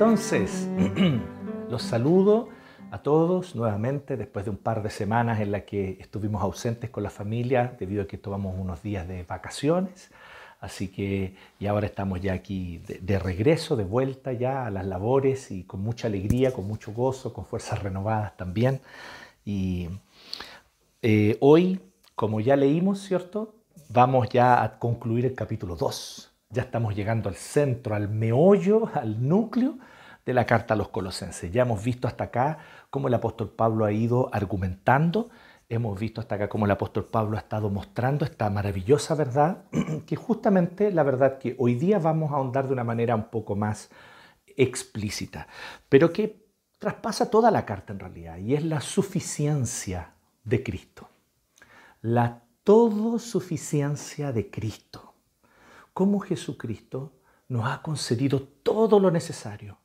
[0.00, 0.66] Entonces
[1.68, 2.48] los saludo
[2.90, 7.02] a todos nuevamente después de un par de semanas en la que estuvimos ausentes con
[7.02, 10.10] la familia debido a que tomamos unos días de vacaciones.
[10.58, 15.50] Así que y ahora estamos ya aquí de, regreso, de vuelta ya a las labores
[15.50, 18.80] y con mucha alegría, con mucho gozo, con fuerzas renovadas también.
[19.44, 19.90] Y
[21.02, 21.78] eh, hoy,
[22.14, 23.54] como ya leímos, ¿cierto?
[23.90, 29.28] Vamos ya a concluir el capítulo 2 ya estamos llegando al centro, al meollo, al
[29.28, 29.78] núcleo
[30.24, 31.52] de la carta a los colosenses.
[31.52, 32.58] Ya hemos visto hasta acá
[32.90, 35.30] cómo el apóstol Pablo ha ido argumentando,
[35.68, 39.64] hemos visto hasta acá cómo el apóstol Pablo ha estado mostrando esta maravillosa verdad,
[40.06, 43.56] que justamente la verdad que hoy día vamos a ahondar de una manera un poco
[43.56, 43.90] más
[44.56, 45.46] explícita,
[45.88, 46.46] pero que
[46.78, 51.08] traspasa toda la carta en realidad, y es la suficiencia de Cristo.
[52.02, 55.10] La todo suficiencia de Cristo
[56.00, 57.12] cómo Jesucristo
[57.48, 59.79] nos ha concedido todo lo necesario,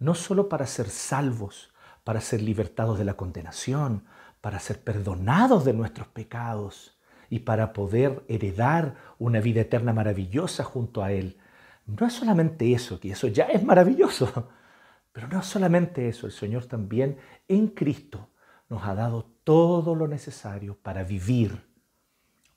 [0.00, 4.04] no solo para ser salvos, para ser libertados de la condenación,
[4.40, 6.98] para ser perdonados de nuestros pecados
[7.28, 11.38] y para poder heredar una vida eterna maravillosa junto a Él.
[11.86, 14.48] No es solamente eso, que eso ya es maravilloso,
[15.12, 18.30] pero no es solamente eso, el Señor también en Cristo
[18.68, 21.69] nos ha dado todo lo necesario para vivir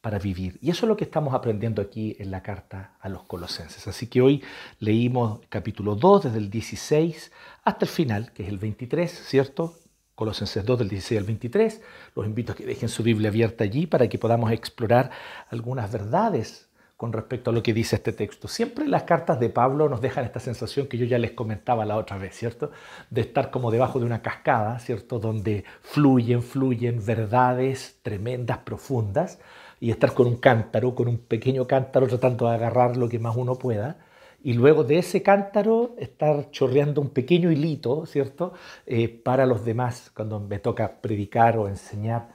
[0.04, 0.60] para vivir.
[0.62, 3.88] Y eso es lo que estamos aprendiendo aquí en la carta a los colosenses.
[3.88, 4.44] Así que hoy
[4.80, 7.32] leímos capítulo 2 desde el 16
[7.64, 9.76] hasta el final, que es el 23, ¿cierto?
[10.14, 11.82] Colosenses 2 del 16 al 23.
[12.18, 15.10] Los invito a que dejen su Biblia abierta allí para que podamos explorar
[15.50, 18.50] algunas verdades con respecto a lo que dice este texto.
[18.50, 21.96] Siempre las cartas de Pablo nos dejan esta sensación que yo ya les comentaba la
[21.96, 22.72] otra vez, ¿cierto?
[23.10, 25.20] De estar como debajo de una cascada, ¿cierto?
[25.20, 29.40] Donde fluyen, fluyen verdades tremendas, profundas,
[29.84, 33.36] y estar con un cántaro, con un pequeño cántaro tratando de agarrar lo que más
[33.36, 33.98] uno pueda,
[34.42, 38.54] y luego de ese cántaro estar chorreando un pequeño hilito, ¿cierto?,
[38.86, 42.30] eh, para los demás cuando me toca predicar o enseñar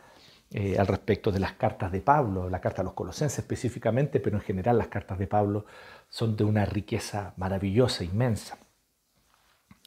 [0.51, 4.37] eh, al respecto de las cartas de Pablo, la carta a los colosenses específicamente, pero
[4.37, 5.65] en general las cartas de Pablo
[6.11, 8.59] son de una riqueza maravillosa, inmensa.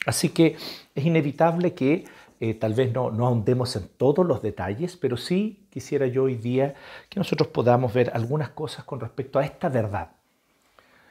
[0.07, 0.55] Así que
[0.95, 2.05] es inevitable que
[2.41, 6.33] eh, tal vez no, no ahondemos en todos los detalles, pero sí quisiera yo hoy
[6.33, 6.73] día
[7.07, 10.13] que nosotros podamos ver algunas cosas con respecto a esta verdad.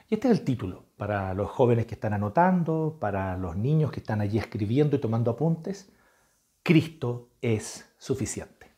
[0.09, 4.01] Y este es el título para los jóvenes que están anotando, para los niños que
[4.01, 5.93] están allí escribiendo y tomando apuntes.
[6.65, 8.73] Cristo es suficiente.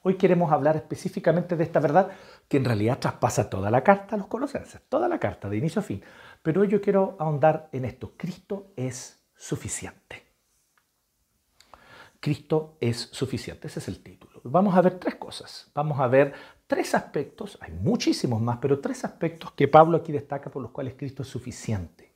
[0.00, 2.12] Hoy queremos hablar específicamente de esta verdad
[2.48, 5.80] que en realidad traspasa toda la carta a los colosenses, toda la carta de inicio
[5.80, 6.02] a fin.
[6.42, 8.14] Pero hoy yo quiero ahondar en esto.
[8.16, 10.23] Cristo es suficiente.
[12.24, 13.66] Cristo es suficiente.
[13.66, 14.40] Ese es el título.
[14.44, 15.70] Vamos a ver tres cosas.
[15.74, 16.32] Vamos a ver
[16.66, 20.94] tres aspectos, hay muchísimos más, pero tres aspectos que Pablo aquí destaca por los cuales
[20.96, 22.14] Cristo es suficiente.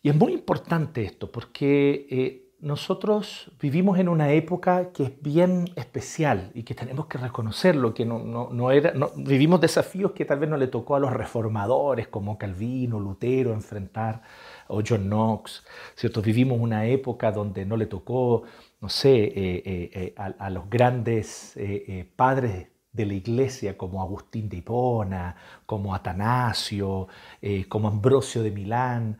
[0.00, 5.68] Y es muy importante esto porque eh, nosotros vivimos en una época que es bien
[5.76, 10.48] especial y que tenemos que reconocerlo, que no, no, era, vivimos desafíos que tal vez
[10.48, 14.22] no le tocó a los reformadores como Calvino, Lutero enfrentar
[14.70, 15.64] o John Knox,
[15.94, 16.22] ¿cierto?
[16.22, 18.44] Vivimos una época donde no le tocó,
[18.80, 19.32] no sé, eh,
[19.64, 21.58] eh, eh, a, los grandes
[22.16, 25.36] padres de la iglesia como Agustín de Hipona,
[25.66, 27.08] como Atanasio,
[27.68, 29.18] como Ambrosio de Milán,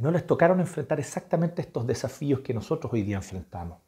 [0.00, 3.78] no les tocaron enfrentar exactamente estos desafíos que nosotros hoy día enfrentamos.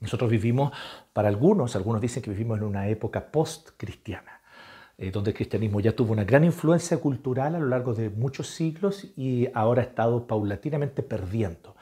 [0.00, 0.72] Nosotros vivimos,
[1.12, 4.39] para algunos, algunos dicen que vivimos en una época post-cristiana.
[5.02, 8.48] Eh, donde el cristianismo ya tuvo una gran influencia cultural a lo largo de muchos
[8.48, 11.74] siglos y ahora ha estado paulatinamente perdiendo.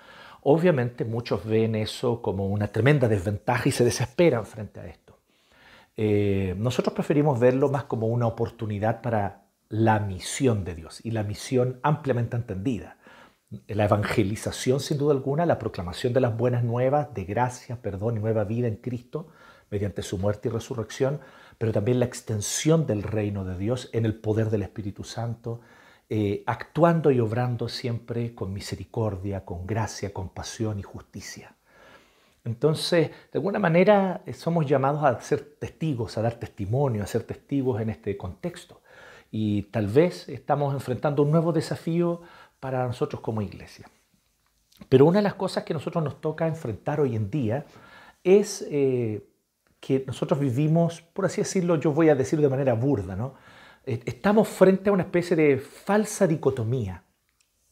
[0.42, 5.18] Obviamente muchos ven eso como una tremenda desventaja y se desesperan frente a esto.
[5.96, 11.24] Eh, nosotros preferimos verlo más como una oportunidad para la misión de Dios y la
[11.24, 12.98] misión ampliamente entendida.
[13.66, 18.20] La evangelización, sin duda alguna, la proclamación de las buenas nuevas de gracia, perdón y
[18.20, 19.26] nueva vida en Cristo
[19.70, 21.20] mediante su muerte y resurrección,
[21.58, 25.60] pero también la extensión del reino de Dios en el poder del Espíritu Santo,
[26.08, 31.56] eh, actuando y obrando siempre con misericordia, con gracia, compasión y justicia.
[32.44, 37.24] Entonces, de alguna manera eh, somos llamados a ser testigos, a dar testimonio, a ser
[37.24, 38.80] testigos en este contexto.
[39.30, 42.22] Y tal vez estamos enfrentando un nuevo desafío
[42.60, 43.90] para nosotros como iglesia.
[44.88, 47.66] Pero una de las cosas que nosotros nos toca enfrentar hoy en día
[48.24, 49.28] es eh,
[49.80, 53.34] que nosotros vivimos, por así decirlo, yo voy a decir de manera burda, ¿no?
[53.84, 57.04] Estamos frente a una especie de falsa dicotomía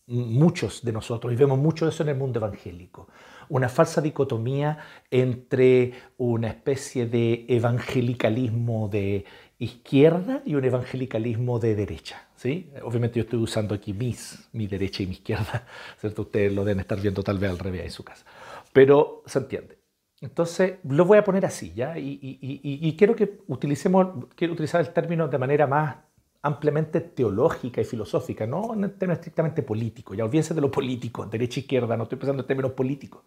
[0.06, 3.08] muchos de nosotros, y vemos mucho de eso en el mundo evangélico,
[3.48, 4.78] una falsa dicotomía
[5.10, 9.24] entre una especie de evangelicalismo de
[9.58, 12.28] izquierda y un evangelicalismo de derecha.
[12.36, 12.70] ¿sí?
[12.82, 15.66] Obviamente yo estoy usando aquí mis, mi derecha y mi izquierda,
[16.00, 16.22] ¿cierto?
[16.22, 18.24] Ustedes lo deben estar viendo tal vez al revés en su casa.
[18.72, 19.75] Pero se entiende.
[20.20, 21.98] Entonces lo voy a poner así, ¿ya?
[21.98, 25.96] Y, quiero que utilicemos, quiero utilizar el término de manera más
[26.42, 30.16] ampliamente teológica y filosófica, no en términos estrictamente políticos.
[30.16, 33.22] Ya olvídense de lo político, derecha izquierda, no estoy pensando en términos políticos,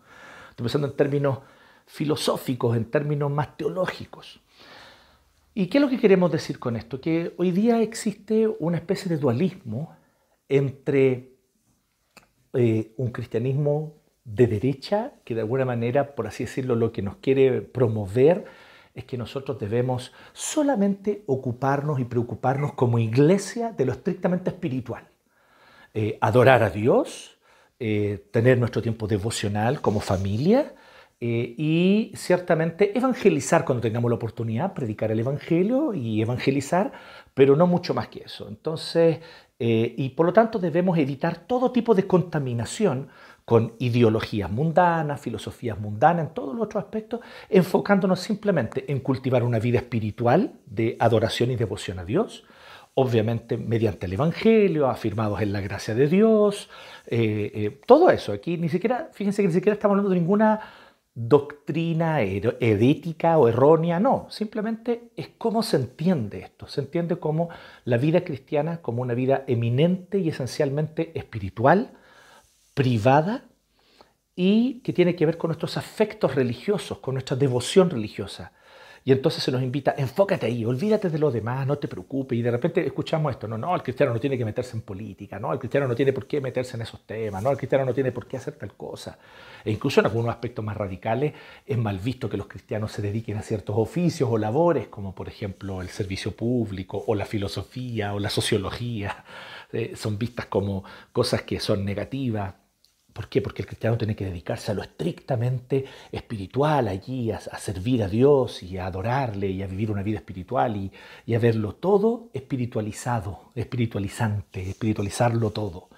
[0.49, 1.39] estoy pensando en términos
[1.85, 4.41] filosóficos, en términos más teológicos.
[5.53, 7.01] ¿Y qué es lo que queremos decir con esto?
[7.01, 9.95] Que hoy día existe una especie de dualismo
[10.47, 11.33] entre
[12.53, 13.98] eh, un cristianismo
[14.33, 18.45] de derecha, que de alguna manera, por así decirlo, lo que nos quiere promover
[18.93, 25.07] es que nosotros debemos solamente ocuparnos y preocuparnos como iglesia de lo estrictamente espiritual.
[25.93, 27.39] Eh, adorar a Dios,
[27.79, 30.75] eh, tener nuestro tiempo devocional como familia
[31.19, 36.91] eh, y ciertamente evangelizar cuando tengamos la oportunidad, predicar el Evangelio y evangelizar,
[37.33, 38.47] pero no mucho más que eso.
[38.47, 39.19] Entonces,
[39.61, 43.09] y por lo tanto debemos evitar todo tipo de contaminación
[43.49, 49.57] con ideologías mundanas, filosofías mundanas, en todos los otros aspectos, enfocándonos simplemente en cultivar una
[49.57, 52.45] vida espiritual de adoración y devoción a Dios,
[52.93, 56.69] obviamente mediante el Evangelio, afirmados en la gracia de Dios,
[57.07, 58.33] eh, eh, todo eso.
[58.33, 60.59] Aquí ni siquiera, fíjense que ni siquiera estamos hablando de ninguna
[61.15, 67.49] doctrina herética o errónea, no, simplemente es cómo se entiende esto, se entiende como
[67.83, 71.93] la vida cristiana como una vida eminente y esencialmente espiritual,
[72.79, 73.43] privada
[74.37, 78.53] y que tiene que ver con nuestros afectos religiosos, con nuestra devoción religiosa.
[79.03, 82.39] Y entonces se nos invita, enfócate ahí, olvídate de lo demás, no te preocupes.
[82.39, 85.39] Y de repente escuchamos esto, no, no, el cristiano no tiene que meterse en política,
[85.39, 87.93] no, el cristiano no tiene por qué meterse en esos temas, no, el cristiano no
[87.93, 89.19] tiene por qué hacer tal cosa.
[89.65, 91.33] E incluso en algunos aspectos más radicales
[91.65, 95.27] es mal visto que los cristianos se dediquen a ciertos oficios o labores, como por
[95.27, 99.25] ejemplo el servicio público o la filosofía o la sociología.
[99.73, 102.55] Eh, son vistas como cosas que son negativas.
[103.19, 103.41] ¿Por qué?
[103.41, 108.63] Porque el cristiano tiene que dedicarse a lo estrictamente espiritual allí, a, servir a Dios
[108.63, 110.89] y a adorarle y a vivir una vida espiritual
[111.25, 115.89] y, a verlo todo espiritualizado, espiritualizante, espiritualizarlo todo.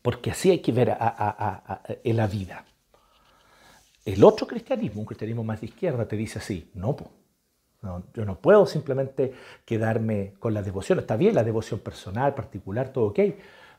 [0.00, 0.96] Porque así hay que ver
[2.04, 2.64] en la vida.
[4.04, 6.96] El otro cristianismo, un cristianismo más de izquierda, te dice así, no,
[7.82, 9.34] no, yo no puedo simplemente
[9.64, 11.00] quedarme con la devoción.
[11.00, 13.18] Está bien la devoción personal, particular, todo ok,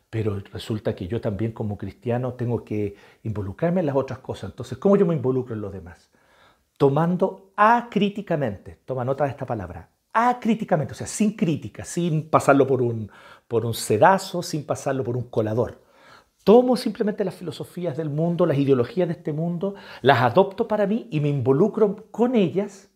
[0.10, 4.52] pero resulta que yo también como cristiano tengo que involucrarme en las otras cosas.
[4.52, 6.12] Entonces, ¿cómo yo me involucro en los demás?
[6.78, 12.82] Tomando acríticamente, toma nota de esta palabra, acríticamente, o sea, sin crítica, sin pasarlo por
[12.82, 13.12] un,
[13.48, 15.82] por un sedazo, sin pasarlo por un colador.
[16.46, 21.08] Tomo simplemente las filosofías del mundo, las ideologías de este mundo, las adopto para mí
[21.12, 22.92] y me involucro con ellas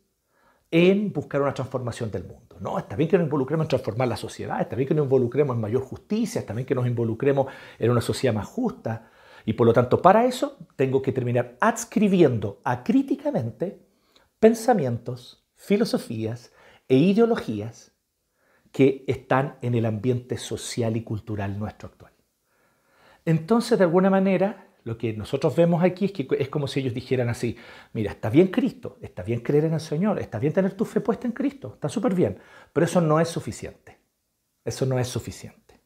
[0.72, 2.49] en buscar una transformación del mundo.
[2.60, 5.56] No, está bien que nos involucremos en transformar la sociedad, está bien que nos involucremos
[5.56, 7.48] en mayor justicia, está bien que nos involucremos
[7.78, 9.10] en una sociedad más justa.
[9.46, 13.80] Y por lo tanto, para eso tengo que terminar adscribiendo acríticamente
[14.40, 16.52] pensamientos, filosofías
[16.88, 17.94] e ideologías
[18.72, 22.14] que están en el ambiente social y cultural nuestro actual.
[23.26, 26.94] Entonces, de alguna manera, lo que nosotros vemos aquí es que es como si ellos
[26.94, 27.56] dijeran así,
[27.94, 31.00] mira, está bien Cristo, está bien creer en el Señor, está bien tener tu fe
[31.00, 32.40] puesta en Cristo, está súper bien,
[32.74, 34.00] pero eso no es suficiente.
[34.66, 35.80] Eso no es suficiente.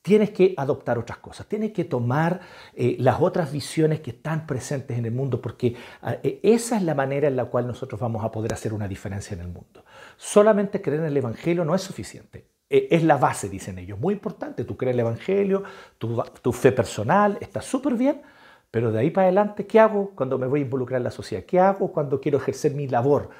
[0.00, 2.40] Tienes que adoptar otras cosas, tienes que tomar
[2.74, 6.82] eh, las otras visiones que están presentes en el mundo, porque ah, e, esa es
[6.82, 9.84] la manera en la cual nosotros vamos a poder hacer una diferencia en el mundo.
[10.16, 12.46] Solamente creer en el Evangelio no es suficiente.
[12.70, 13.98] E, es la base, dicen ellos.
[13.98, 15.62] Muy importante, tú crees el Evangelio,
[15.98, 18.22] tu, fe personal, está súper bien,
[18.70, 21.44] pero de ahí para adelante, ¿qué hago cuando me voy a involucrar en la sociedad?
[21.44, 23.30] ¿Qué hago cuando quiero ejercer mi labor,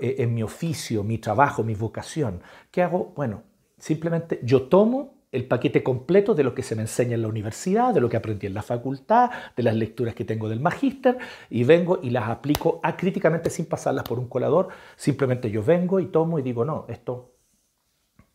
[0.00, 2.42] eh, en mi oficio, mi trabajo, mi vocación?
[2.70, 3.12] ¿Qué hago?
[3.16, 3.42] Bueno,
[3.78, 7.92] simplemente yo tomo el paquete completo de lo que se me enseña en la universidad,
[7.92, 11.18] de lo que aprendí en la facultad, de las lecturas que tengo del magíster,
[11.50, 14.68] y vengo y las aplico acríticamente sin pasarlas por un colador.
[14.94, 17.33] Simplemente yo vengo y tomo y digo, no, esto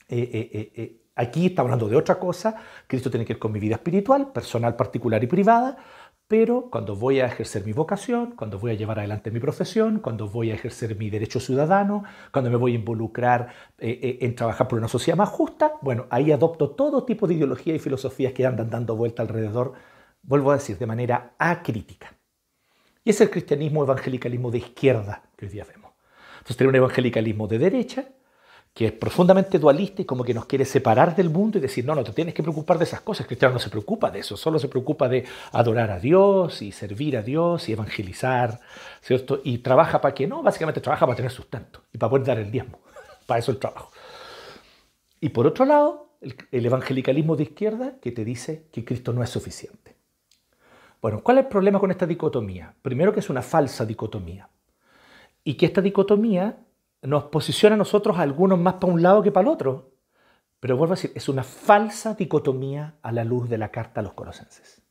[0.10, 2.56] eh, eh, eh, aquí estamos hablando de otra cosa,
[2.88, 5.78] Cristo tiene que ver con mi vida espiritual, personal, particular y privada,
[6.28, 10.28] pero cuando voy a ejercer mi vocación, cuando voy a llevar adelante mi profesión, cuando
[10.28, 13.50] voy a ejercer mi derecho ciudadano, cuando me voy a involucrar
[13.80, 17.80] en trabajar por una sociedad más justa, bueno, ahí adopto todo tipo de ideologías y
[17.80, 19.74] filosofías que andan dando vuelta alrededor,
[20.22, 22.14] vuelvo a decir, de manera acrítica.
[23.04, 25.94] Y es el cristianismo evangelicalismo de izquierda que hoy día vemos.
[26.34, 28.06] Entonces, tenemos un evangelicalismo de derecha,
[28.74, 31.96] que es profundamente dualista y como que nos quiere separar del mundo y decir, no,
[31.96, 33.22] no te tienes que preocupar de esas cosas.
[33.22, 36.72] El cristiano no se preocupa de eso, solo se preocupa de adorar a Dios y
[36.72, 38.60] servir a Dios y evangelizar,
[39.02, 39.42] ¿cierto?
[39.44, 42.52] Y trabaja para que no, básicamente trabaja para tener sustento y para poder dar el
[42.52, 42.80] diezmo.
[43.26, 43.92] para eso el trabajo.
[45.20, 49.24] Y por otro lado, el, el evangelicalismo de izquierda que te dice que Cristo no
[49.24, 49.98] es suficiente.
[51.02, 52.74] Bueno, ¿cuál es el problema con esta dicotomía?
[52.82, 54.50] Primero que es una falsa dicotomía
[55.44, 56.58] y que esta dicotomía
[57.02, 59.92] nos posiciona a nosotros algunos más para un lado que para el otro.
[60.60, 64.04] Pero vuelvo a decir, es una falsa dicotomía a la luz de la carta a
[64.04, 64.82] los colosenses.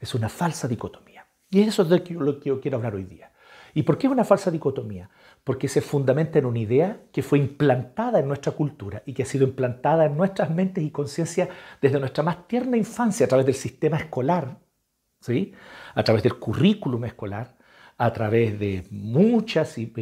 [0.00, 1.26] Es una falsa dicotomía.
[1.50, 3.32] Y eso es de lo que yo quiero hablar hoy día.
[3.74, 5.10] ¿Y por qué es una falsa dicotomía?
[5.44, 9.26] Porque se fundamenta en una idea que fue implantada en nuestra cultura y que ha
[9.26, 11.48] sido implantada en nuestras mentes y conciencia
[11.80, 14.58] desde nuestra más tierna infancia a través del sistema escolar,
[15.20, 15.52] ¿sí?
[15.94, 17.57] a través del currículum escolar,
[18.00, 19.92] a través de muchas y,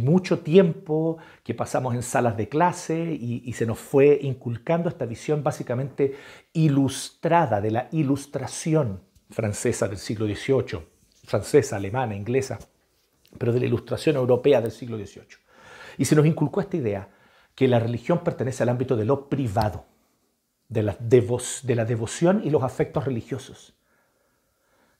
[0.00, 5.44] mucho tiempo que pasamos en salas de clase y, se nos fue inculcando esta visión
[5.44, 6.16] básicamente
[6.52, 9.00] ilustrada de la ilustración
[9.30, 10.80] francesa del siglo XVIII,
[11.24, 12.58] francesa, alemana, inglesa,
[13.38, 15.38] pero de la ilustración europea del siglo XVIII.
[15.98, 17.08] Y se nos inculcó esta idea
[17.54, 19.84] que la religión pertenece al ámbito de lo privado,
[20.68, 23.74] de la, de la devoción y los afectos religiosos,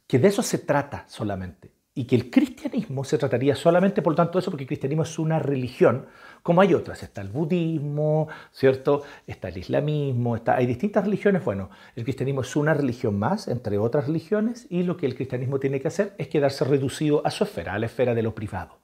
[0.07, 4.35] que de eso se trata solamente y que el cristianismo se trataría solamente, por tanto,
[4.35, 6.07] de eso, porque el cristianismo es una religión,
[6.45, 7.03] como hay otras.
[7.03, 9.03] Está el budismo, ¿cierto?
[9.27, 11.45] Está el islamismo, está, hay distintas religiones.
[11.45, 15.59] Bueno, el cristianismo es una religión más, entre otras religiones, y lo que el cristianismo
[15.59, 18.79] tiene que hacer es quedarse reducido a su esfera, a la esfera de lo privado.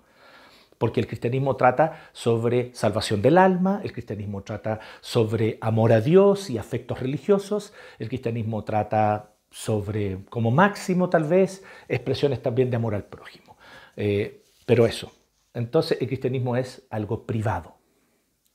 [0.78, 6.50] Porque el cristianismo trata sobre salvación del alma, el cristianismo trata sobre amor a Dios
[6.50, 12.96] y afectos religiosos, el cristianismo trata sobre, como máximo tal vez, expresiones también de amor
[12.96, 13.56] al prójimo.
[13.94, 15.12] Eh, pero eso,
[15.52, 17.76] entonces el cristianismo es algo privado.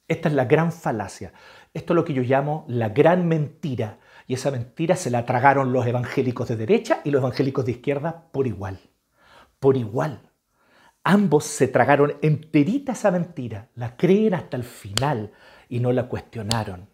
[0.09, 1.31] Esta es la gran falacia.
[1.73, 3.99] Esto es lo que yo llamo la gran mentira.
[4.27, 8.27] Y esa mentira se la tragaron los evangélicos de derecha y los evangélicos de izquierda
[8.33, 8.81] por igual.
[9.59, 10.33] Por igual.
[11.05, 15.31] Ambos se tragaron enterita esa mentira, la creen hasta el final
[15.69, 16.89] y no la cuestionaron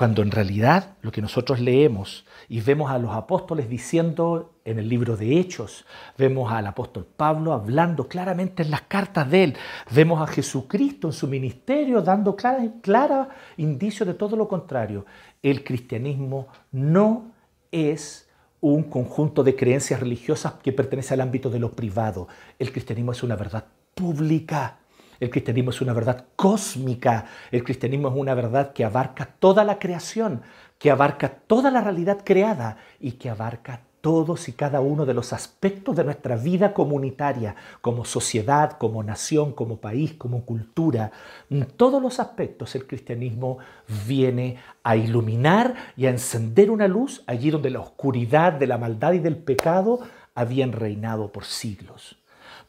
[0.00, 4.88] cuando en realidad lo que nosotros leemos y vemos a los apóstoles diciendo en el
[4.88, 5.84] libro de Hechos,
[6.16, 9.56] vemos al apóstol Pablo hablando claramente en las cartas de él,
[9.90, 13.28] vemos a Jesucristo en su ministerio dando clara, clara
[13.58, 15.04] indicio de todo lo contrario.
[15.42, 17.32] El cristianismo no
[17.70, 18.26] es
[18.62, 22.26] un conjunto de creencias religiosas que pertenece al ámbito de lo privado.
[22.58, 24.79] El cristianismo es una verdad pública
[25.20, 27.26] el cristianismo es una verdad cósmica.
[27.50, 30.42] El cristianismo es una verdad que abarca toda la creación,
[30.78, 35.34] que abarca toda la realidad creada y que abarca todos y cada uno de los
[35.34, 41.12] aspectos de nuestra vida comunitaria, como sociedad, como nación, como país, como cultura.
[41.50, 43.58] En todos los aspectos el cristianismo
[44.06, 49.12] viene a iluminar y a encender una luz allí donde la oscuridad de la maldad
[49.12, 50.00] y del pecado
[50.34, 52.19] habían reinado por siglos.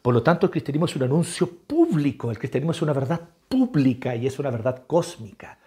[0.02, 4.16] Por lo tanto, el cristianismo es un anuncio público, el cristianismo es una verdad pública
[4.16, 5.60] y es una verdad cósmica.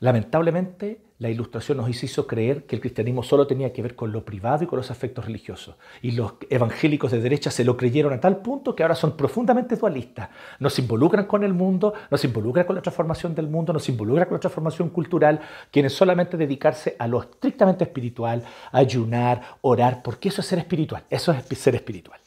[0.00, 4.24] Lamentablemente, la ilustración nos hizo creer que el cristianismo solo tenía que ver con lo
[4.24, 5.76] privado y con los afectos religiosos.
[6.00, 9.76] Y los evangélicos de derecha se lo creyeron a tal punto que ahora son profundamente
[9.76, 10.30] dualistas.
[10.58, 13.78] No se involucran con el mundo, no se involucran con la transformación del mundo, no
[13.78, 15.40] se involucran con la transformación cultural,
[15.70, 18.42] quieren solamente dedicarse a lo estrictamente espiritual,
[18.72, 22.21] ayunar, orar, porque eso es ser espiritual, eso es ser espiritual.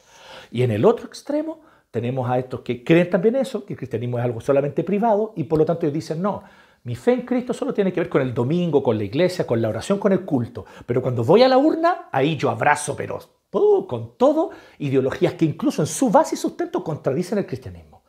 [0.52, 1.62] Y en el otro extremo
[1.92, 5.46] tenemos a estos que creen también eso, que el cristianismo es algo solamente privado y
[5.46, 6.44] por lo tanto ellos dicen, no,
[6.84, 9.62] mi fe en Cristo solo tiene que ver con el domingo, con la iglesia, con
[9.62, 10.66] la oración, con el culto.
[10.86, 13.20] Pero cuando voy a la urna, ahí yo abrazo, pero
[13.52, 18.04] uh, con todo, ideologías que incluso en su base y sustento contradicen el cristianismo.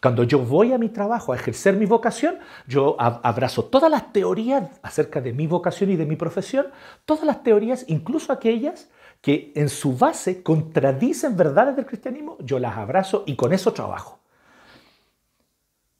[0.00, 4.68] Cuando yo voy a mi trabajo a ejercer mi vocación, yo abrazo todas las teorías
[4.82, 6.66] acerca de mi vocación y de mi profesión,
[7.06, 8.90] todas las teorías, incluso aquellas
[9.24, 14.20] que en su base contradicen verdades del cristianismo, yo las abrazo y con eso trabajo.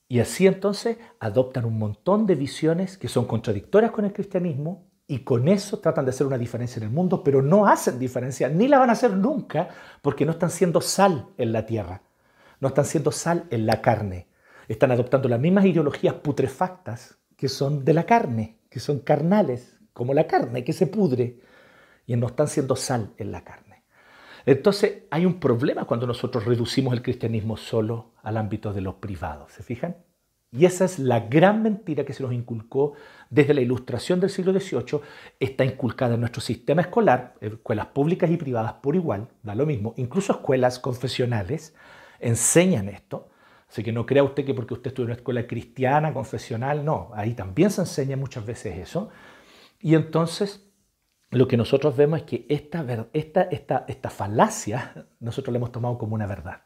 [0.09, 5.21] Y así entonces adoptan un montón de visiones que son contradictorias con el cristianismo y
[5.21, 8.69] con eso tratan de hacer una diferencia en el mundo, pero no hacen diferencia, ni
[8.69, 9.71] la van a hacer nunca,
[10.03, 12.03] porque no están siendo sal en la tierra,
[12.61, 14.29] no están siendo sal en la carne.
[14.69, 20.13] Están adoptando las mismas ideologías putrefactas que son de la carne, que son carnales, como
[20.13, 21.41] la carne que se pudre
[22.07, 23.85] y no están siendo sal en la carne.
[24.47, 29.47] Entonces hay un problema cuando nosotros reducimos el cristianismo solo al ámbito de lo privado,
[29.49, 29.97] ¿se fijan?
[30.51, 32.93] Y esa es la gran mentira que se nos inculcó
[33.29, 35.01] desde la ilustración del siglo XVIII,
[35.41, 39.95] está inculcada en nuestro sistema escolar, escuelas públicas y privadas por igual, da lo mismo,
[39.97, 41.75] incluso escuelas confesionales
[42.21, 43.31] enseñan esto,
[43.75, 47.11] Así que no crea usted que porque usted estudia en una escuela cristiana, confesional, no,
[47.13, 49.09] ahí también se enseña muchas veces eso.
[49.81, 50.64] Y entonces
[51.35, 55.99] lo que nosotros vemos es que esta, esta, esta, esta falacia nosotros la hemos tomado
[55.99, 56.63] como una verdad.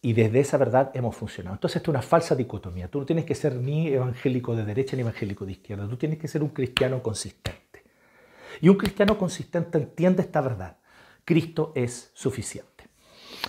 [0.00, 1.54] Y desde esa verdad hemos funcionado.
[1.54, 2.88] Entonces, esto es una falsa dicotomía.
[2.88, 5.88] Tú no tienes que ser ni evangélico de derecha ni evangélico de izquierda.
[5.88, 7.82] Tú tienes que ser un cristiano consistente.
[8.60, 10.76] Y un cristiano consistente entiende esta verdad.
[11.24, 12.84] Cristo es suficiente.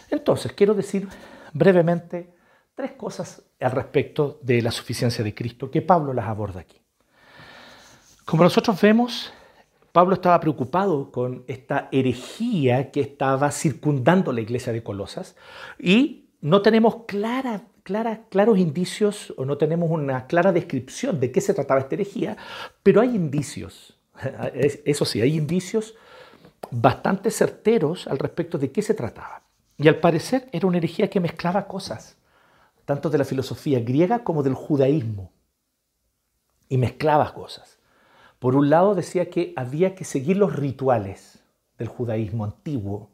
[0.10, 1.08] Entonces, quiero decir
[1.54, 2.34] brevemente
[2.74, 6.82] tres cosas al respecto de la suficiencia de Cristo que Pablo las aborda aquí.
[8.26, 9.32] Como nosotros vemos,
[9.92, 15.36] Pablo estaba preocupado con esta herejía que estaba circundando la iglesia de Colosas
[15.80, 21.42] y no tenemos clara, clara, claros indicios o no tenemos una clara descripción de qué
[21.42, 22.38] se trataba esta herejía,
[22.84, 23.98] pero hay indicios,
[24.54, 25.96] eso sí, hay indicios
[26.70, 29.44] bastante certeros al respecto de qué se trataba.
[29.78, 32.18] Y al parecer era una herejía que mezclaba cosas,
[32.86, 35.32] tanto de la filosofía griega como del judaísmo,
[36.70, 37.77] y mezclaba cosas.
[38.40, 41.44] Por un lado decía que había que seguir los rituales
[41.78, 43.10] del judaísmo antiguo,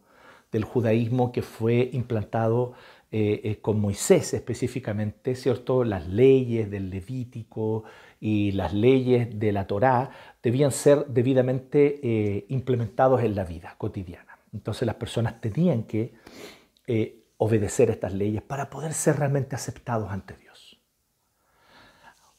[0.51, 2.73] del judaísmo que fue implantado
[3.11, 5.83] eh, eh, con Moisés específicamente, ¿cierto?
[5.83, 7.83] Las leyes del Levítico
[8.19, 10.11] y las leyes de la Torá
[10.41, 14.39] debían ser debidamente eh, implementados en la vida cotidiana.
[14.51, 16.13] Entonces las personas tenían que
[17.37, 20.79] obedecer estas leyes para poder ser realmente aceptados ante Dios.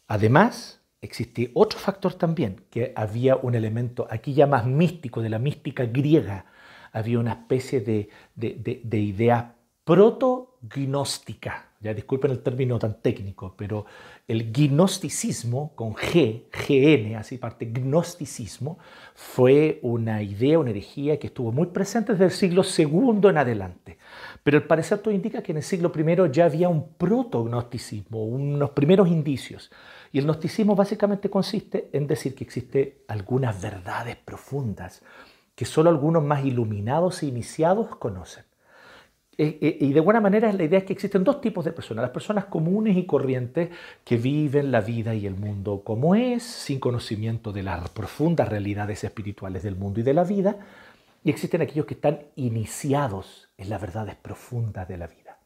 [0.07, 5.39] Además, existe otro factor también, que había un elemento aquí ya más místico, de la
[5.39, 6.47] mística griega,
[6.93, 11.71] había una especie de, de, de, idea proto-gnóstica.
[11.81, 13.85] Ya disculpen el término tan técnico, pero
[14.27, 18.79] el gnosticismo con G, GN, así parte, gnosticismo,
[19.15, 23.99] fue una idea, una herejía que estuvo muy presente desde el siglo II en adelante.
[24.43, 28.71] Pero el parecer todo indica que en el siglo I ya había un proto-gnosticismo, unos
[28.71, 29.71] primeros indicios.
[30.15, 35.03] Y el gnosticismo básicamente consiste en decir que existe algunas verdades profundas
[35.57, 38.45] que solo algunos más iluminados e iniciados conocen.
[39.37, 42.03] Eh, eh, y de buena manera la idea es que existen dos tipos de personas,
[42.03, 43.71] las personas comunes y corrientes
[44.05, 49.03] que viven la vida y el mundo como es, sin conocimiento de las profundas realidades
[49.03, 50.59] espirituales del mundo y de la vida,
[51.25, 55.41] y existen aquellos que están iniciados en las verdades profundas de la vida,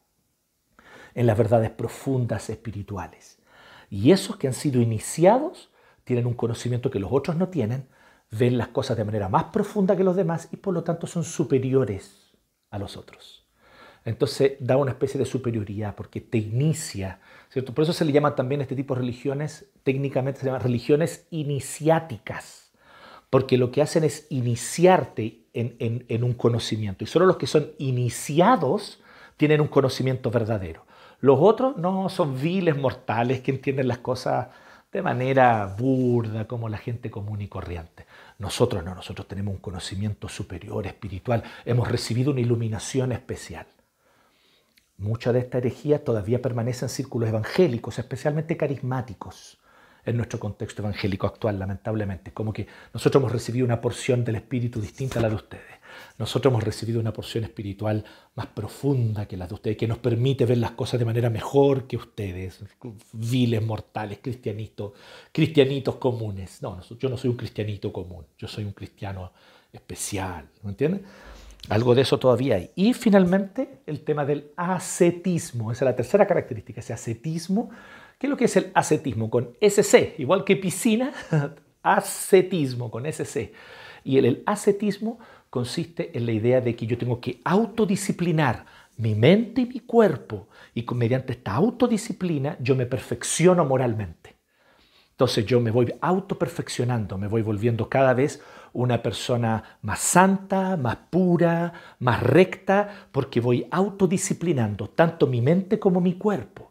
[1.15, 3.38] en las verdades profundas espirituales.
[3.89, 5.69] Y esos que han sido iniciados
[6.03, 7.87] tienen un conocimiento que los otros no tienen,
[8.31, 11.23] ven las cosas de manera más profunda que los demás y por lo tanto son
[11.23, 12.33] superiores
[12.69, 13.45] a los otros.
[14.05, 17.73] Entonces da una especie de superioridad porque te inicia, ¿cierto?
[17.73, 22.71] Por eso se le llaman también este tipo de religiones, técnicamente se llaman religiones iniciáticas,
[23.29, 27.71] porque lo que hacen es iniciarte en, en un conocimiento y solo los que son
[27.77, 29.01] iniciados
[29.37, 30.85] tienen un conocimiento verdadero.
[31.21, 34.47] Los otros no son viles mortales que entienden las cosas
[34.91, 38.05] de manera burda como la gente común y corriente.
[38.39, 43.67] Nosotros no, nosotros tenemos un conocimiento superior, espiritual, hemos recibido una iluminación especial.
[44.97, 49.59] Mucha de esta herejía todavía permanece en círculos evangélicos, especialmente carismáticos
[50.09, 52.31] en nuestro contexto evangélico actual, lamentablemente.
[52.31, 55.79] Como que nosotros hemos recibido una porción del Espíritu distinta a la de ustedes.
[56.17, 58.03] Nosotros hemos recibido una porción espiritual
[58.35, 61.87] más profunda que la de ustedes, que nos permite ver las cosas de manera mejor
[61.87, 62.59] que ustedes,
[63.13, 64.93] viles, mortales, cristianitos,
[65.31, 66.61] cristianitos comunes.
[66.61, 69.31] No, yo no soy un cristianito común, yo soy un cristiano
[69.71, 71.03] especial, ¿me entienden?
[71.67, 72.71] Algo de eso todavía hay.
[72.75, 77.69] Y finalmente el tema del ascetismo, esa es la tercera característica, ese ascetismo.
[78.19, 79.29] ¿Qué es lo que es el ascetismo?
[79.29, 81.13] Con SC, igual que piscina,
[81.81, 83.53] ascetismo con SC.
[84.03, 88.65] Y el, el ascetismo consiste en la idea de que yo tengo que autodisciplinar
[88.97, 94.35] mi mente y mi cuerpo y mediante esta autodisciplina yo me perfecciono moralmente.
[95.11, 98.41] Entonces yo me voy autoperfeccionando, me voy volviendo cada vez
[98.73, 106.01] una persona más santa, más pura, más recta, porque voy autodisciplinando tanto mi mente como
[106.01, 106.68] mi cuerpo.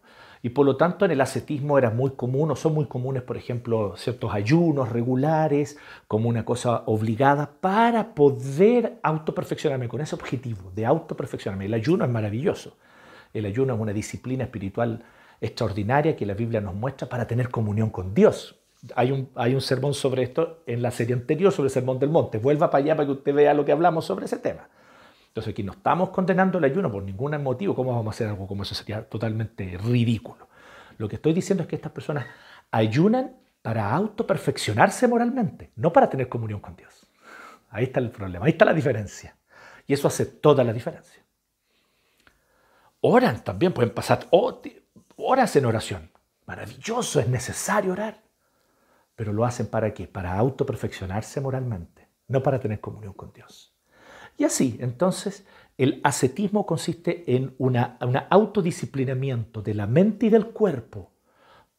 [0.49, 3.37] Y por lo tanto en el ascetismo era muy común o son muy comunes, por
[3.37, 10.87] ejemplo, ciertos ayunos regulares como una cosa obligada para poder autoperfeccionarme con ese objetivo de
[10.87, 11.67] autoperfeccionarme.
[11.67, 12.79] El ayuno es maravilloso.
[13.35, 15.05] El ayuno es una disciplina espiritual
[15.39, 18.59] extraordinaria que la Biblia nos muestra para tener comunión con Dios.
[18.95, 22.09] Hay un, hay un sermón sobre esto en la serie anterior sobre el Sermón del
[22.09, 22.39] Monte.
[22.39, 24.71] Vuelva para allá para que usted vea lo que hablamos sobre ese tema.
[25.39, 27.73] Entonces aquí no estamos condenando el ayuno por ningún motivo.
[27.73, 28.75] ¿Cómo vamos a hacer algo como eso?
[28.75, 30.49] Sería totalmente ridículo.
[30.97, 32.27] Lo que estoy diciendo es que estas personas
[32.73, 37.07] ayunan para autoperfeccionarse moralmente, no para tener comunión con Dios.
[37.71, 39.37] Ahí está el problema, ahí está la diferencia.
[39.87, 41.23] Y eso hace toda la diferencia.
[43.01, 46.11] Oran también, pueden pasar horas en oración.
[46.47, 48.25] Maravilloso, es necesario orar.
[49.15, 50.09] Pero lo hacen para qué?
[50.09, 53.78] Para autoperfeccionarse moralmente, no para tener comunión con Dios.
[54.39, 55.45] Y así, entonces,
[55.77, 61.11] el ascetismo consiste en un autodisciplinamiento de la mente y del cuerpo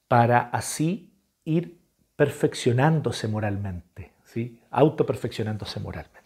[0.08, 1.12] para así
[1.46, 1.80] ir
[2.16, 4.60] perfeccionándose moralmente, ¿sí?
[4.70, 6.20] autoperfeccionándose moralmente.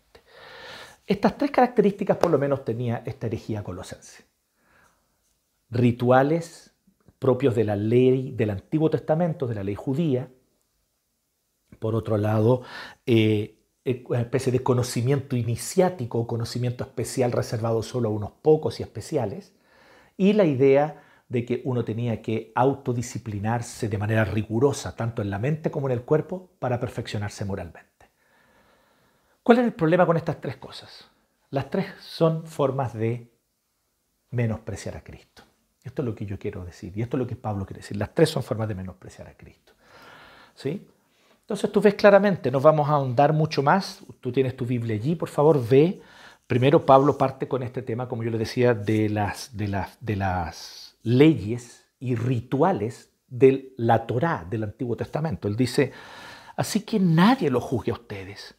[1.06, 4.26] Estas tres características por lo menos tenía esta herejía colosense.
[5.70, 6.74] Rituales
[7.24, 10.30] propios de la ley del Antiguo Testamento, de la ley judía.
[11.80, 12.64] Por otro lado,
[13.06, 13.63] eh,
[14.06, 19.54] una especie de conocimiento iniciático o conocimiento especial reservado solo a unos pocos y especiales.
[20.16, 25.40] Y la idea de que uno tenía que autodisciplinarse de manera rigurosa, tanto en la
[25.40, 28.12] mente como en el cuerpo, para perfeccionarse moralmente.
[29.42, 31.10] ¿Cuál es el problema con estas tres cosas?
[31.50, 33.32] Las tres son formas de
[34.30, 35.44] menospreciar a Cristo.
[35.84, 37.98] Esto es lo que yo quiero decir y esto es lo que Pablo quiere decir.
[37.98, 39.74] Las tres son formas de menospreciar a Cristo.
[40.56, 40.88] ¿Sí?
[41.44, 44.00] Entonces tú ves claramente, nos vamos a ahondar mucho más.
[44.22, 46.02] Tú tienes tu Biblia allí, por favor, ve.
[46.48, 50.16] Primero Pablo parte con este tema, como yo le decía, de las, de las, de
[50.16, 55.48] las leyes y rituales de la Torá, del Antiguo Testamento.
[55.48, 55.92] Él dice,
[56.56, 58.56] así que nadie lo juzgue a ustedes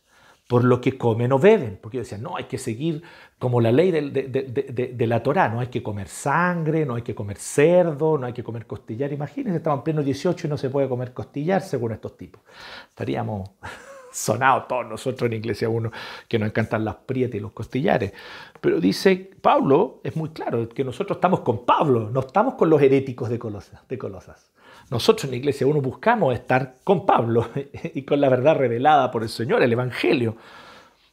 [0.48, 1.78] por lo que comen o beben.
[1.80, 3.02] Porque decían, no, hay que seguir
[3.38, 7.36] como la ley de, la Torá, no hay que comer sangre, no hay que comer
[7.36, 9.12] cerdo, no hay que comer costillar.
[9.12, 12.42] Imagínense, estaban en pleno 18 y no se puede comer costillar según estos tipos.
[12.88, 13.50] Estaríamos
[14.12, 15.90] sonados todos nosotros en Iglesia uno
[16.28, 18.12] que nos encantan las prietas y los costillares.
[18.60, 22.80] Pero dice Pablo, es muy claro, que nosotros estamos con Pablo, no estamos con los
[22.80, 23.86] heréticos de Colosas.
[23.88, 24.53] De Colosas.
[24.90, 27.48] Nosotros en la iglesia uno buscamos estar con Pablo
[27.94, 30.36] y con la verdad revelada por el Señor, el Evangelio.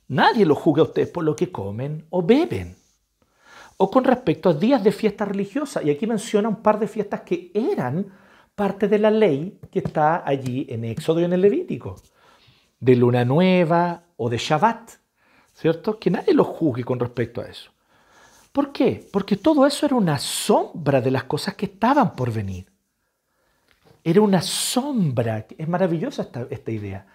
[0.09, 2.75] Nadie lo juzga a ustedes por lo que comen o beben.
[3.77, 5.81] O con respecto a días de fiesta religiosa.
[5.81, 8.07] Y aquí menciona un par de fiestas que eran
[8.53, 11.95] parte de la ley que está allí en Éxodo y en el Levítico.
[12.79, 14.91] De luna nueva o de Shabbat.
[15.53, 15.97] ¿Cierto?
[15.97, 17.71] Que nadie lo juzgue con respecto a eso.
[18.51, 19.07] ¿Por qué?
[19.11, 22.70] Porque todo eso era una sombra de las cosas que estaban por venir
[24.03, 25.45] era una sombra.
[25.57, 27.05] Es maravillosa esta, idea.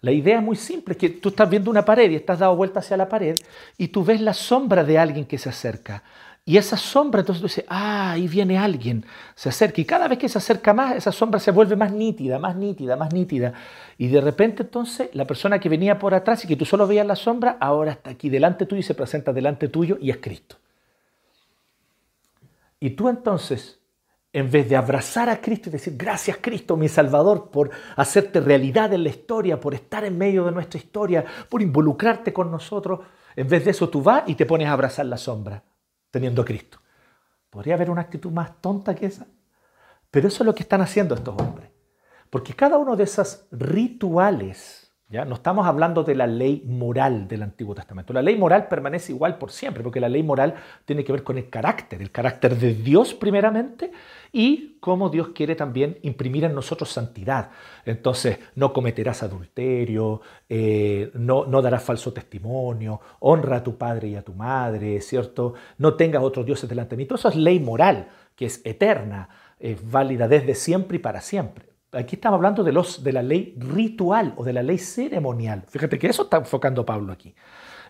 [0.00, 2.56] La idea es muy simple, es que tú estás viendo una pared y estás dado
[2.56, 3.36] vuelta hacia la pared
[3.78, 6.02] y tú ves la sombra de alguien que se acerca.
[6.46, 9.80] Y esa sombra, entonces tú dices, ah, ahí viene alguien, se acerca.
[9.80, 12.96] Y cada vez que se acerca más, esa sombra se vuelve más nítida, más nítida,
[12.96, 13.54] más nítida.
[13.96, 17.06] Y de repente entonces la persona que venía por atrás y que tú solo veías
[17.06, 20.56] la sombra, ahora está aquí delante tuyo y se presenta delante tuyo y es Cristo.
[22.78, 23.78] Y tú entonces
[24.34, 28.92] en vez de abrazar a Cristo y decir, gracias Cristo, mi Salvador, por hacerte realidad
[28.92, 32.98] en la historia, por estar en medio de nuestra historia, por involucrarte con nosotros,
[33.36, 35.62] en vez de eso tú vas y te pones a abrazar la sombra,
[36.10, 36.80] teniendo a Cristo.
[37.48, 39.28] ¿Podría haber una actitud más tonta que esa?
[40.10, 41.70] Pero eso es lo que están haciendo estos hombres.
[42.28, 44.83] Porque cada uno de esos rituales
[45.24, 48.12] no estamos hablando de la ley moral del Antiguo Testamento.
[48.12, 51.38] La ley moral permanece igual por siempre, porque la ley moral tiene que ver con
[51.38, 53.92] el carácter, el carácter de Dios primeramente
[54.32, 57.50] y cómo Dios quiere también imprimir en nosotros santidad.
[57.84, 64.22] Entonces, no cometerás adulterio, eh, no, darás falso testimonio, honra a tu padre y a
[64.22, 65.54] tu madre, ¿cierto?
[65.78, 67.06] No tengas otros dioses delante de mí.
[67.06, 69.28] Todo eso es ley moral, que es eterna,
[69.60, 71.73] es válida desde siempre y para siempre.
[71.94, 75.64] Aquí estamos hablando de, los, de la ley ritual o de la ley ceremonial.
[75.68, 77.34] Fíjate que eso está enfocando Pablo aquí.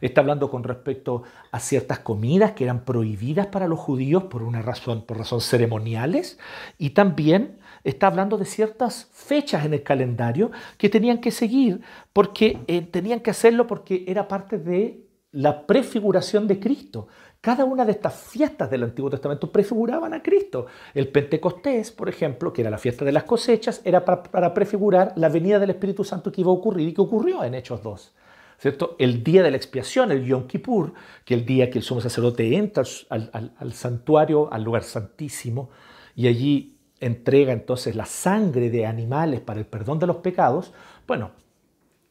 [0.00, 4.60] Está hablando con respecto a ciertas comidas que eran prohibidas para los judíos por una
[4.60, 6.38] razón, por razones ceremoniales,
[6.78, 11.80] y también está hablando de ciertas fechas en el calendario que tenían que seguir
[12.12, 17.08] porque eh, tenían que hacerlo porque era parte de la prefiguración de Cristo.
[17.44, 20.64] Cada una de estas fiestas del Antiguo Testamento prefiguraban a Cristo.
[20.94, 25.28] El Pentecostés, por ejemplo, que era la fiesta de las cosechas, era para, prefigurar la
[25.28, 28.14] venida del Espíritu Santo que iba a ocurrir y que ocurrió en Hechos 2.
[28.56, 28.96] ¿Cierto?
[28.98, 32.56] El día de la expiación, el Yom Kippur, que el día que el sumo sacerdote
[32.56, 35.68] entra al, santuario, al lugar santísimo,
[36.16, 40.72] y allí entrega entonces la sangre de animales para el perdón de los pecados,
[41.06, 41.32] bueno,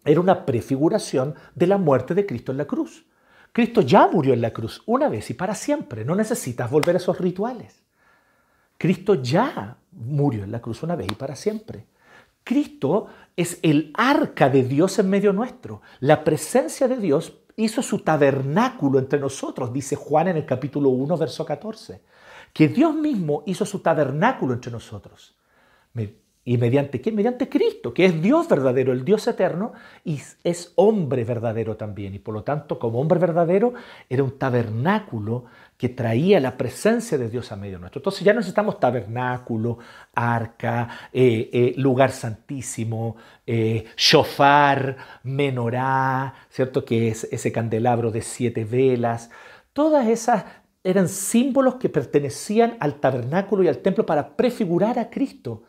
[0.05, 3.07] era una prefiguración de la muerte de Cristo en la cruz.
[3.53, 6.03] Cristo ya murió en la cruz una vez y para siempre.
[6.03, 7.83] No necesitas volver a esos rituales.
[8.79, 11.85] Cristo ya murió en la cruz una vez y para siempre.
[12.43, 15.81] Cristo es el arca de Dios en medio nuestro.
[15.99, 21.15] La presencia de Dios hizo su tabernáculo entre nosotros, dice Juan en el capítulo 1,
[21.15, 22.01] verso 14.
[22.51, 25.35] Que Dios mismo hizo su tabernáculo entre nosotros.
[26.45, 27.11] ¿Y mediante qué?
[27.11, 29.71] Mediante Cristo, que es Dios verdadero, el Dios eterno,
[30.03, 32.13] y es hombre verdadero también.
[32.13, 33.73] Y por lo tanto, como hombre verdadero,
[34.09, 35.45] era un tabernáculo
[35.77, 37.99] que traía la presencia de Dios a medio nuestro.
[37.99, 39.79] Entonces ya necesitamos tabernáculo,
[40.13, 43.15] arca, eh, eh, lugar santísimo,
[43.47, 46.83] eh, shofar, menorá, ¿cierto?
[46.83, 49.29] Que es ese candelabro de siete velas.
[49.71, 50.45] Todas esas
[50.83, 55.63] eran símbolos que pertenecían al tabernáculo y al templo para prefigurar a Cristo.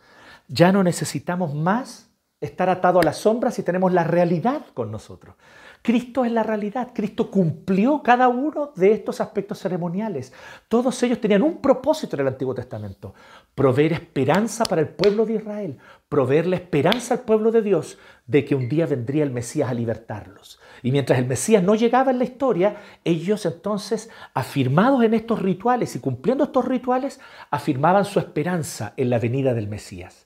[0.48, 5.36] Ya no necesitamos más estar atado a las sombras y tenemos la realidad con nosotros.
[5.84, 6.92] Cristo es la realidad.
[6.94, 10.32] Cristo cumplió cada uno de estos aspectos ceremoniales.
[10.66, 13.14] Todos ellos tenían un propósito en el Antiguo Testamento.
[13.54, 15.78] Proveer esperanza para el pueblo de Israel.
[16.08, 19.74] Proveer la esperanza al pueblo de Dios de que un día vendría el Mesías a
[19.74, 20.58] libertarlos.
[20.82, 25.94] Y mientras el Mesías no llegaba en la historia, ellos entonces, afirmados en estos rituales
[25.96, 30.23] y cumpliendo estos rituales, afirmaban su esperanza en la venida del Mesías.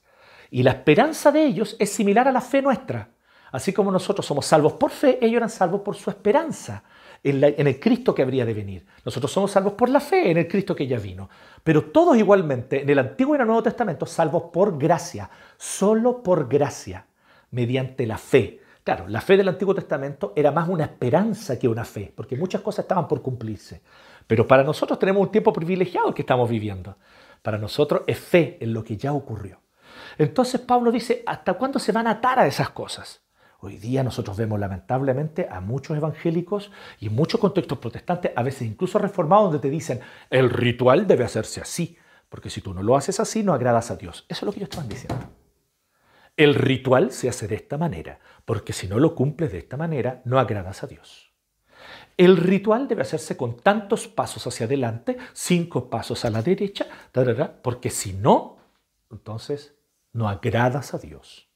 [0.50, 3.10] Y la esperanza de ellos es similar a la fe nuestra.
[3.52, 6.82] Así como nosotros somos salvos por fe, ellos eran salvos por su esperanza
[7.22, 8.86] en, el Cristo que habría de venir.
[9.04, 11.28] Nosotros somos salvos por la fe en el Cristo que ya vino.
[11.62, 16.22] Pero todos igualmente, en el Antiguo y en el Nuevo Testamento, salvos por gracia, solo
[16.22, 17.06] por gracia,
[17.50, 18.60] mediante la fe.
[18.84, 22.62] Claro, la fe del Antiguo Testamento era más una esperanza que una fe, porque muchas
[22.62, 23.82] cosas estaban por cumplirse.
[24.26, 26.96] Pero para nosotros tenemos un tiempo privilegiado que estamos viviendo.
[27.42, 29.60] Para nosotros es fe en lo que ya ocurrió.
[30.18, 33.22] Entonces Pablo dice, ¿hasta cuándo se van a atar a esas cosas?
[33.60, 38.98] Hoy día nosotros vemos lamentablemente a muchos evangélicos y muchos contextos protestantes, a veces incluso
[38.98, 40.00] reformados, donde te dicen,
[40.30, 41.96] el ritual debe hacerse así,
[42.28, 44.26] porque si tú no lo haces así, no agradas a Dios.
[44.28, 45.30] Eso es lo que ellos están diciendo.
[46.36, 50.22] El ritual se hace de esta manera, porque si no lo cumples de esta manera,
[50.24, 51.32] no agradas a Dios.
[52.16, 56.86] El ritual debe hacerse con tantos pasos hacia adelante, cinco pasos a la derecha,
[57.62, 58.58] porque si no,
[59.10, 59.77] entonces
[60.18, 61.48] no agradas a Dios.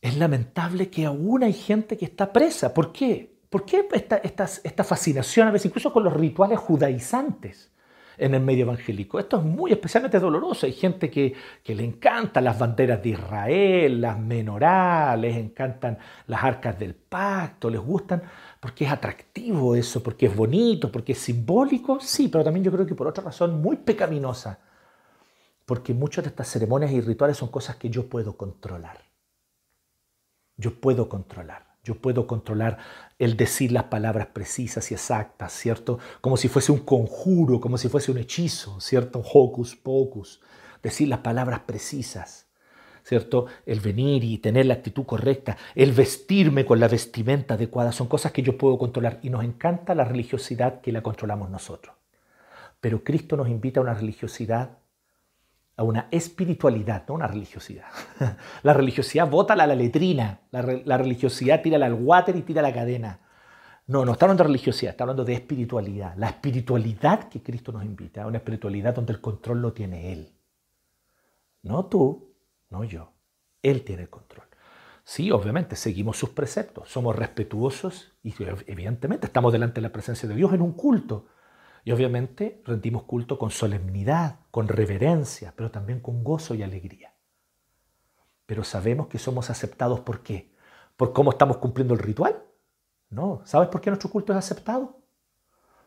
[0.00, 2.72] Es lamentable que aún hay gente que está presa.
[2.72, 3.36] ¿Por qué?
[3.50, 3.88] ¿Por qué
[4.22, 7.72] esta, fascinación a veces incluso con los rituales judaizantes?
[8.18, 9.18] en el medio evangélico.
[9.18, 10.64] Esto es muy especialmente doloroso.
[10.64, 16.42] Hay gente que, que, le encantan las banderas de Israel, las menorales, les encantan las
[16.42, 18.22] arcas del pacto, les gustan
[18.58, 22.00] porque es atractivo eso, porque es bonito, porque es simbólico.
[22.00, 24.60] Sí, pero también yo creo que por otra razón muy pecaminosa
[25.66, 29.04] porque muchas de estas ceremonias y rituales son cosas que yo puedo controlar.
[30.56, 31.66] Yo puedo controlar.
[31.82, 32.78] Yo puedo controlar
[33.18, 35.98] el decir las palabras precisas y exactas, ¿cierto?
[36.20, 39.22] Como si fuese un conjuro, como si fuese un hechizo, ¿cierto?
[39.32, 40.40] Hocus pocus.
[40.82, 42.46] Decir las palabras precisas,
[43.04, 43.46] ¿cierto?
[43.66, 48.32] El venir y tener la actitud correcta, el vestirme con la vestimenta adecuada, son cosas
[48.32, 49.20] que yo puedo controlar.
[49.22, 51.94] Y nos encanta la religiosidad que la controlamos nosotros.
[52.80, 54.78] Pero Cristo nos invita a una religiosidad
[55.76, 57.86] a una espiritualidad, no una religiosidad.
[58.62, 63.20] La religiosidad bota a la letrina, la, religiosidad tira al water y tira la cadena.
[63.86, 66.14] No, no está hablando de religiosidad, está hablando de espiritualidad.
[66.16, 70.32] La espiritualidad que Cristo nos invita, una espiritualidad donde el control lo tiene Él.
[71.62, 72.34] No tú,
[72.70, 73.12] no yo.
[73.62, 74.46] Él tiene el control.
[75.04, 78.34] Sí, obviamente, seguimos sus preceptos, somos respetuosos y
[78.66, 81.26] evidentemente estamos delante de la presencia de Dios en un culto.
[81.86, 87.14] Y obviamente rendimos culto con solemnidad, con reverencia, pero también con gozo y alegría.
[88.44, 90.52] Pero sabemos que somos aceptados ¿por qué?
[90.96, 92.42] ¿Por cómo estamos cumpliendo el ritual?
[93.08, 94.98] No, ¿sabes por qué nuestro culto es aceptado?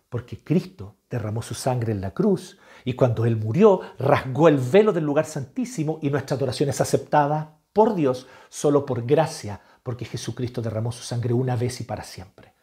[0.07, 4.93] Porque Cristo derramó su sangre en la cruz y cuando Él murió rasgó el velo
[4.93, 10.61] del lugar santísimo y nuestra adoración es aceptada por Dios solo por gracia, porque Jesucristo
[10.61, 12.53] derramó su sangre una vez y para siempre.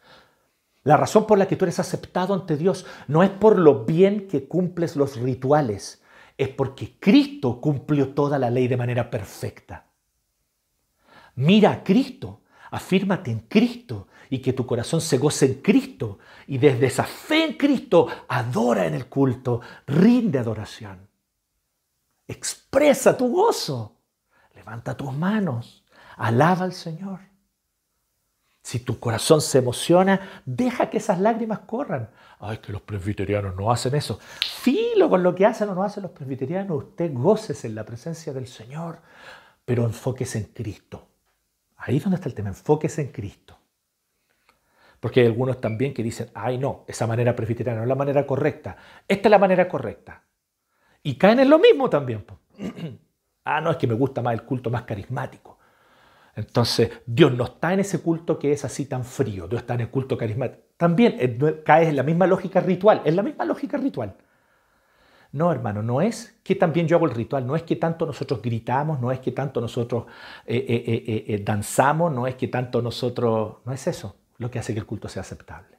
[0.87, 4.29] La razón por la que tú eres aceptado ante Dios no es por lo bien
[4.29, 6.01] que cumples los rituales,
[6.39, 9.87] es porque Cristo cumplió toda la ley de manera perfecta.
[11.35, 16.59] Mira a Cristo, afírmate en Cristo y que tu corazón se goce en Cristo y
[16.59, 21.09] desde esa fe en Cristo adora en el culto, rinde adoración.
[22.29, 23.97] Expresa tu gozo,
[24.55, 25.85] levanta tus manos,
[26.17, 27.19] alaba al Señor.
[28.67, 32.11] Si tu corazón se emociona, deja que esas lágrimas corran.
[32.41, 34.19] Ay, que los presbiterianos no hacen eso.
[34.41, 36.77] Filo con lo que hacen o no hacen los presbiterianos.
[36.77, 38.99] Usted gócese en la presencia del Señor,
[39.65, 41.07] pero enfóquese en Cristo.
[41.77, 43.57] Ahí es donde está el tema, enfóquese en Cristo.
[44.99, 48.27] Porque hay algunos también que dicen, ay no, esa manera presbiteriana no es la manera
[48.27, 48.79] correcta.
[49.07, 50.25] Esta es la manera correcta.
[51.05, 52.25] Y caen en lo mismo también.
[53.45, 55.56] ah, no, es que me gusta más el culto más carismático.
[56.37, 59.81] Entonces, Dios no está en ese culto que es así tan frío, Dios está en
[59.81, 60.63] el culto carismático.
[60.77, 64.15] También eh, cae en la misma lógica ritual, es la misma lógica ritual.
[65.33, 68.43] No, hermano, no es que también yo hago el ritual, no es que tanto nosotros
[68.43, 70.05] gritamos, no es que tanto nosotros
[70.45, 73.57] eh, eh, danzamos, no es que tanto nosotros...
[73.65, 75.79] No es eso lo que hace que el culto sea aceptable.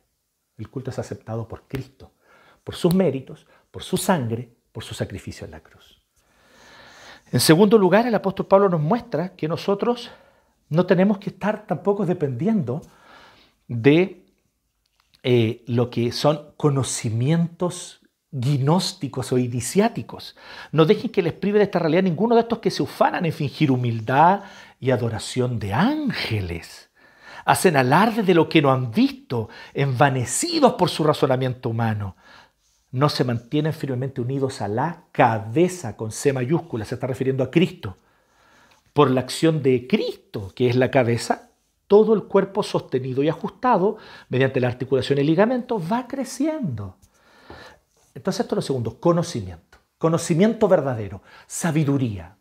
[0.57, 2.13] El culto es aceptado por Cristo,
[2.63, 6.01] por sus méritos, por su sangre, por su sacrificio en la cruz.
[7.31, 10.09] En segundo lugar, el apóstol Pablo nos muestra que nosotros
[10.69, 12.81] no tenemos que estar tampoco dependiendo
[13.67, 14.25] de
[15.67, 18.01] lo que son conocimientos
[18.31, 20.35] gnósticos o iniciáticos.
[20.71, 23.33] No dejen que les prive de esta realidad ninguno de estos que se ufanan en
[23.33, 24.41] fingir humildad
[24.79, 26.89] y adoración de ángeles.
[27.45, 32.17] Hacen alarde de lo que no han visto, envanecidos por su razonamiento humano.
[32.91, 37.51] No se mantienen firmemente unidos a la cabeza con C mayúscula, se está refiriendo a
[37.51, 37.97] Cristo.
[38.97, 41.51] Por la acción de Cristo, que es la cabeza,
[41.85, 46.97] todo el cuerpo sostenido y ajustado mediante la articulación y ligamento va creciendo
[48.17, 49.77] entonces esto es lo segundo, conocimiento.
[49.99, 52.36] Conocimiento verdadero, sabiduría.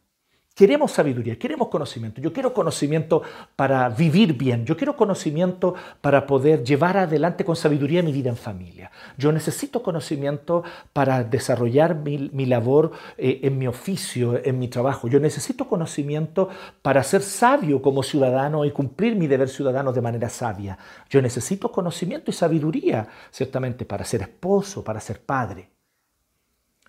[0.56, 2.18] Queremos sabiduría, queremos conocimiento.
[2.22, 3.20] Yo quiero conocimiento
[3.56, 4.64] para vivir bien.
[4.64, 8.90] Yo quiero conocimiento para poder llevar adelante con sabiduría mi vida en familia.
[9.18, 10.64] Yo necesito conocimiento
[10.94, 15.08] para desarrollar mi, labor eh, en mi oficio, en mi trabajo.
[15.08, 16.48] Yo necesito conocimiento
[16.80, 20.78] para ser sabio como ciudadano y cumplir mi deber ciudadano de manera sabia.
[21.10, 25.68] Yo necesito conocimiento y sabiduría, ciertamente, para ser esposo, para ser padre.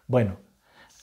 [0.07, 0.46] Bueno,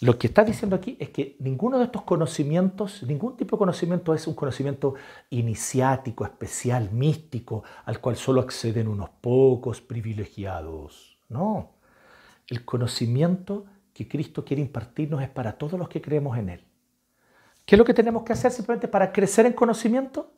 [0.00, 4.12] lo que está diciendo aquí es que ninguno de estos conocimientos, ningún tipo de conocimiento
[4.14, 4.94] es un conocimiento
[5.30, 11.18] iniciático, especial, místico, al cual solo acceden unos pocos privilegiados.
[11.28, 11.74] No,
[12.48, 16.64] el conocimiento que Cristo quiere impartirnos es para todos los que creemos en Él.
[17.64, 20.32] ¿Qué es lo que tenemos que hacer simplemente para crecer en conocimiento?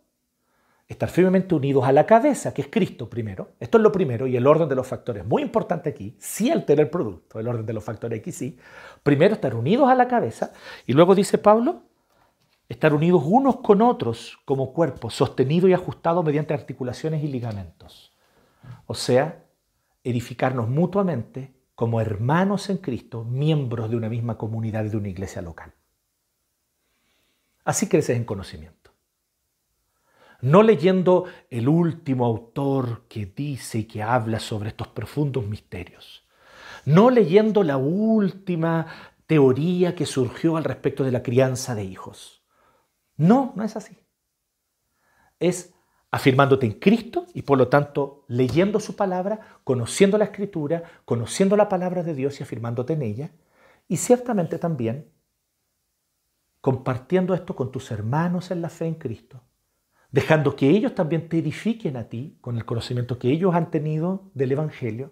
[0.89, 3.53] Estar firmemente unidos a la cabeza, que es Cristo primero.
[3.59, 5.25] Esto es lo primero y el orden de los factores.
[5.25, 8.59] Muy importante aquí, sí altera el producto, el orden de los factores aquí sí.
[9.03, 10.53] Primero estar unidos a la cabeza
[10.87, 11.83] y luego dice Pablo,
[12.69, 18.17] estar unidos unos con otros como cuerpo, sostenido y ajustado mediante articulaciones y ligamentos.
[18.87, 19.45] O sea,
[20.05, 25.43] edificarnos mutuamente como hermanos en Cristo, miembros de una misma comunidad y de una iglesia
[25.43, 25.75] local.
[27.65, 28.76] Así creces en conocimiento
[30.41, 36.27] no leyendo el último autor que dice y que habla sobre estos profundos misterios,
[36.85, 38.87] no leyendo la última
[39.27, 42.43] teoría que surgió al respecto de la crianza de hijos.
[43.17, 43.99] No, no es así.
[45.41, 45.75] Es
[46.11, 51.69] afirmándote en Cristo y por lo tanto leyendo su palabra, conociendo la escritura, conociendo la
[51.69, 53.31] palabra de Dios y afirmándote en ella,
[53.89, 55.13] y ciertamente también
[56.61, 59.41] compartiendo esto con tus hermanos en la fe en Cristo,
[60.17, 64.23] dejando que ellos también te edifiquen a ti con el conocimiento que ellos han tenido
[64.33, 65.11] del Evangelio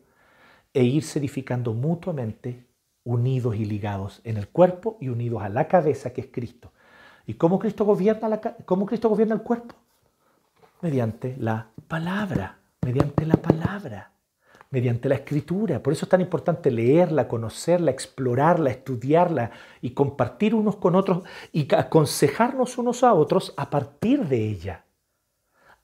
[0.73, 2.65] e irse edificando mutuamente
[3.05, 6.73] unidos y ligados en el cuerpo y unidos a la cabeza que es Cristo.
[7.27, 9.75] ¿Y cómo Cristo gobierna, cómo Cristo gobierna el cuerpo?
[10.81, 14.11] Mediante la palabra, mediante la palabra,
[14.71, 15.83] mediante la escritura.
[15.83, 19.51] Por eso es tan importante leerla, conocerla, explorarla, estudiarla
[19.83, 24.84] y compartir unos con otros y aconsejarnos unos a otros a partir de ella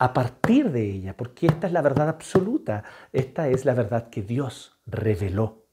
[0.01, 4.23] a partir de ella, porque esta es la verdad absoluta, esta es la verdad que
[4.23, 5.67] Dios reveló.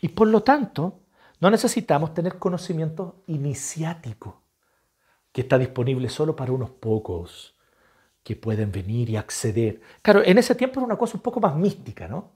[0.00, 1.00] Y por lo tanto,
[1.38, 4.40] no necesitamos tener conocimiento iniciático,
[5.32, 7.54] que está disponible solo para unos pocos
[8.22, 9.82] que pueden venir y acceder.
[10.00, 12.32] Claro, en ese tiempo era una cosa un poco más mística, ¿no?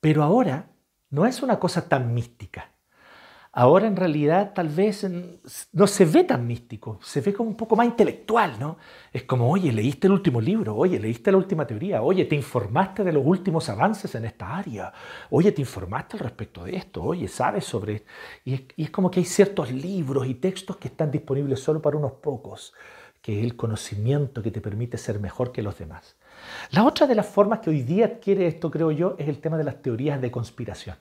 [0.00, 0.68] Pero ahora
[1.10, 2.73] no es una cosa tan mística.
[3.56, 5.06] Ahora en realidad tal vez
[5.72, 8.78] no se ve tan místico, se ve como un poco más intelectual, ¿no?
[9.12, 13.04] Es como, oye, leíste el último libro, oye, leíste la última teoría, oye, te informaste
[13.04, 14.92] de los últimos avances en esta área,
[15.30, 18.02] oye, te informaste al respecto de esto, oye, sabes sobre...
[18.44, 21.80] Y es, y es como que hay ciertos libros y textos que están disponibles solo
[21.80, 22.74] para unos pocos,
[23.22, 26.16] que es el conocimiento que te permite ser mejor que los demás.
[26.72, 29.56] La otra de las formas que hoy día adquiere esto, creo yo, es el tema
[29.56, 30.96] de las teorías de conspiración.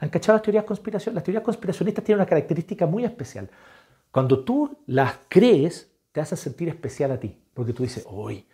[0.00, 1.14] ¿Han cachado las teorías conspiracionistas?
[1.14, 3.50] Las teorías conspiracionistas tienen una característica muy especial.
[4.10, 7.38] Cuando tú las crees, te hacen sentir especial a ti.
[7.52, 8.46] Porque tú dices, hoy,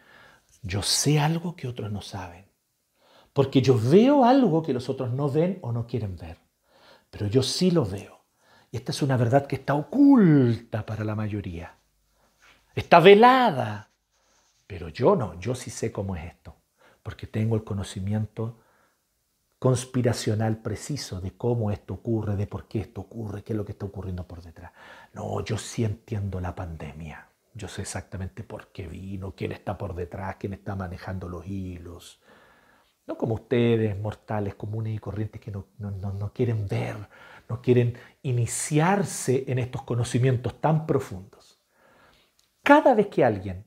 [0.62, 2.46] yo sé algo que otros no saben.
[3.32, 6.38] Porque yo veo algo que los otros no ven o no quieren ver.
[7.10, 8.24] Pero yo sí lo veo.
[8.72, 11.76] Y esta es una verdad que está oculta para la mayoría.
[12.74, 13.90] Está velada.
[14.66, 16.56] Pero yo no, yo sí sé cómo es esto.
[17.04, 18.58] Porque tengo el conocimiento
[19.66, 23.72] conspiracional preciso de cómo esto ocurre, de por qué esto ocurre, qué es lo que
[23.72, 24.70] está ocurriendo por detrás.
[25.12, 27.26] No, yo sí entiendo la pandemia.
[27.52, 32.20] Yo sé exactamente por qué vino, quién está por detrás, quién está manejando los hilos.
[33.08, 36.94] No como ustedes, mortales, comunes y corrientes, que no, no quieren ver,
[37.48, 41.58] no quieren iniciarse en estos conocimientos tan profundos.
[42.62, 43.64] Cada vez que alguien,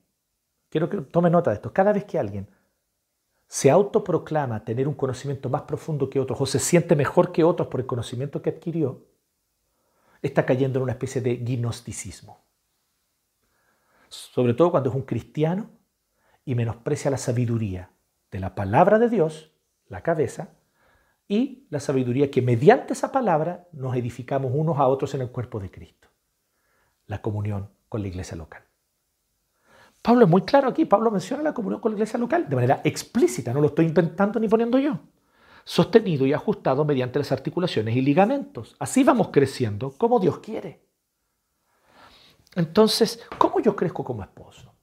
[0.70, 2.48] quiero que tome nota de esto, cada vez que alguien
[3.50, 7.68] se autoproclama tener un conocimiento más profundo que otros o se siente mejor que otros
[7.68, 9.08] por el conocimiento que adquirió,
[10.22, 12.46] está cayendo en una especie de gnosticismo.
[14.08, 15.72] Sobre todo cuando es un cristiano
[16.46, 17.90] y menosprecia la sabiduría
[18.30, 19.52] de la palabra de Dios,
[19.88, 20.54] la cabeza,
[21.28, 25.60] y la sabiduría que mediante esa palabra nos edificamos unos a otros en el cuerpo
[25.60, 26.08] de Cristo.
[27.08, 28.69] La comunión con la iglesia local.
[30.02, 32.82] Pablo es muy claro aquí, Pablo menciona la comunión con la iglesia local de manera
[32.84, 35.00] explícita, no lo estoy inventando ni poniendo yo.
[35.66, 38.76] Sostenido y ajustado mediante las articulaciones y ligamentos.
[38.80, 40.84] Así vamos creciendo como Dios quiere.
[42.56, 44.74] Entonces, ¿cómo yo crezco como esposo?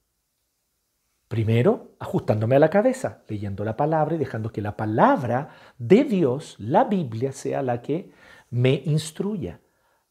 [1.28, 6.54] Primero, ajustándome a la cabeza, leyendo la palabra y dejando que la palabra de Dios,
[6.58, 8.12] la Biblia, sea la que
[8.50, 9.60] me instruya.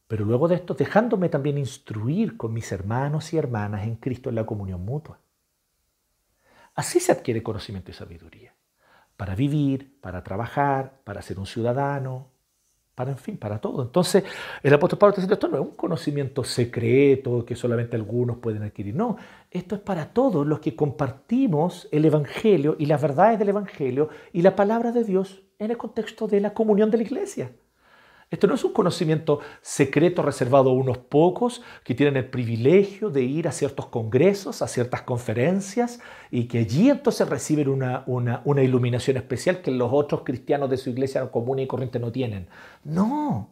[0.07, 4.35] Pero luego de esto, dejándome también instruir con mis hermanos y hermanas en Cristo en
[4.35, 5.19] la comunión mutua.
[6.75, 8.53] Así se adquiere conocimiento y sabiduría.
[9.17, 12.27] Para vivir, para trabajar, para ser un ciudadano,
[12.95, 13.81] para, en fin, para todo.
[13.81, 14.23] Entonces,
[14.61, 18.63] el apóstol Pablo está diciendo, esto no es un conocimiento secreto que solamente algunos pueden
[18.63, 19.17] adquirir, no,
[19.51, 24.41] esto es para todos los que compartimos el Evangelio y las verdades del Evangelio y
[24.41, 27.51] la palabra de Dios en el contexto de la comunión de la iglesia.
[28.35, 33.23] Esto no es un conocimiento secreto reservado a unos pocos que tienen el privilegio de
[33.23, 39.15] ir a ciertos congresos, a ciertas conferencias y que allí entonces reciben una, una, iluminación
[39.15, 42.49] especial que los otros cristianos de su iglesia común y corriente no tienen.
[42.83, 43.51] No,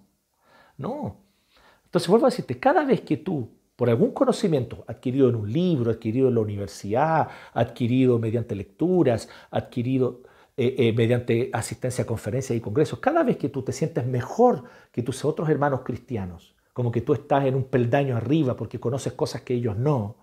[0.78, 1.16] no.
[1.86, 5.92] Entonces vuelvo a decirte, cada vez que tú, por algún conocimiento adquirido en un libro,
[5.92, 10.24] adquirido en la universidad, adquirido mediante lecturas, adquirido
[10.56, 14.64] eh, eh, mediante asistencia a conferencias y congresos, cada vez que tú te sientes mejor
[14.92, 19.14] que tus otros hermanos cristianos, como que tú estás en un peldaño arriba porque conoces
[19.14, 20.18] cosas que ellos no,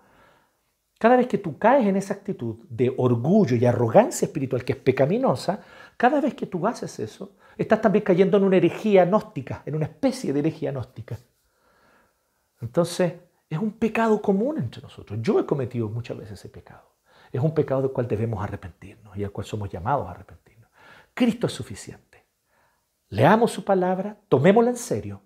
[1.01, 4.77] cada vez que tú caes en esa actitud de orgullo y arrogancia espiritual que es
[4.77, 5.61] pecaminosa,
[5.97, 9.85] cada vez que tú haces eso, estás también cayendo en una herejía gnóstica, en una
[9.85, 11.17] especie de herejía gnóstica.
[12.61, 13.13] Entonces,
[13.49, 15.19] es un pecado común entre nosotros.
[15.23, 16.90] Yo he cometido muchas veces ese pecado.
[17.31, 20.69] Es un pecado del cual debemos arrepentirnos y al cual somos llamados a arrepentirnos.
[21.13, 22.25] Cristo es suficiente.
[23.09, 25.21] Leamos su palabra, tomémosla en serio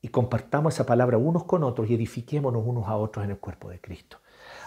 [0.00, 3.68] y compartamos esa palabra unos con otros y edifiquémonos unos a otros en el cuerpo
[3.68, 4.18] de Cristo.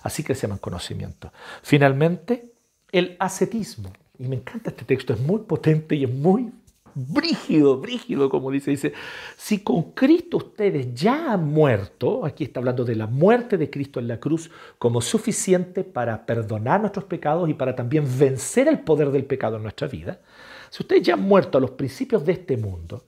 [0.03, 1.31] Así que se llama conocimiento.
[1.61, 2.53] Finalmente,
[2.91, 3.91] el ascetismo.
[4.17, 6.51] Y me encanta este texto, es muy potente y es muy
[6.95, 8.93] brígido, brígido, como dice, dice,
[9.37, 13.99] si con Cristo ustedes ya han muerto, aquí está hablando de la muerte de Cristo
[13.99, 19.11] en la cruz como suficiente para perdonar nuestros pecados y para también vencer el poder
[19.11, 20.21] del pecado en nuestra vida,
[20.69, 23.03] si ustedes ya han muerto a los principios de este mundo,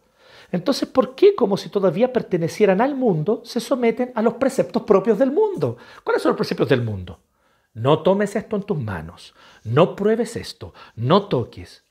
[0.53, 5.17] entonces, ¿por qué, como si todavía pertenecieran al mundo, se someten a los preceptos propios
[5.17, 5.77] del mundo?
[6.03, 7.19] ¿Cuáles son los preceptos del mundo?
[7.73, 11.82] No tomes esto en tus manos, no pruebes esto, no toques,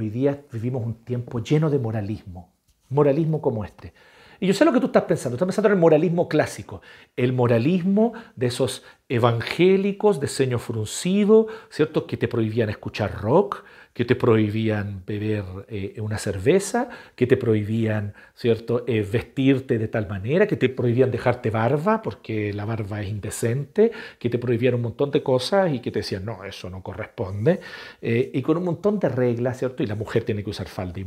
[0.00, 2.52] Hoy día vivimos un tiempo lleno de moralismo,
[2.88, 3.92] moralismo como este.
[4.38, 6.82] Y yo sé lo que tú estás pensando, estás pensando en el moralismo clásico,
[7.16, 12.06] el moralismo de esos evangélicos de ceño fruncido, ¿cierto?
[12.06, 13.64] Que te prohibían escuchar rock,
[13.98, 20.06] que te prohibían beber eh, una cerveza, que te prohibían, ¿cierto?, eh, vestirte de tal
[20.06, 23.90] manera, que te prohibían dejarte barba porque la barba es indecente,
[24.20, 27.58] que te prohibían un montón de cosas y que te decían, no, eso no corresponde,
[28.00, 29.82] eh, y con un montón de reglas, ¿cierto?
[29.82, 31.04] Y la mujer tiene que usar falda y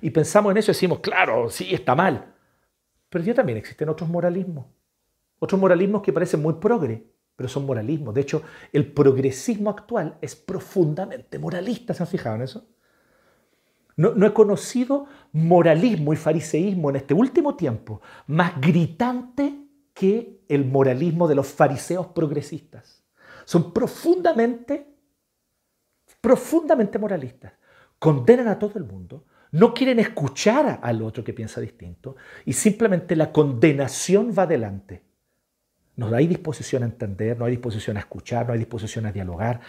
[0.00, 2.32] y pensamos en eso y decimos, claro, sí, está mal.
[3.10, 4.64] Pero ya también existen otros moralismos,
[5.38, 7.04] otros moralismos que parecen muy progre,
[7.36, 8.14] pero son moralismos.
[8.14, 12.68] De hecho, el progresismo actual es profundamente moralista, ¿se han fijado en eso?
[13.96, 19.54] No, no, he conocido moralismo y fariseísmo en este último tiempo más gritante
[19.92, 23.04] que el moralismo de los fariseos progresistas.
[23.44, 24.92] Son profundamente,
[26.20, 27.52] profundamente moralistas.
[27.98, 33.14] Condenan a todo el mundo, no quieren escuchar al otro que piensa distinto y simplemente
[33.14, 35.04] la condenación va adelante.
[35.96, 39.60] No hay disposición a entender, no hay disposición a escuchar, no hay disposición a dialogar.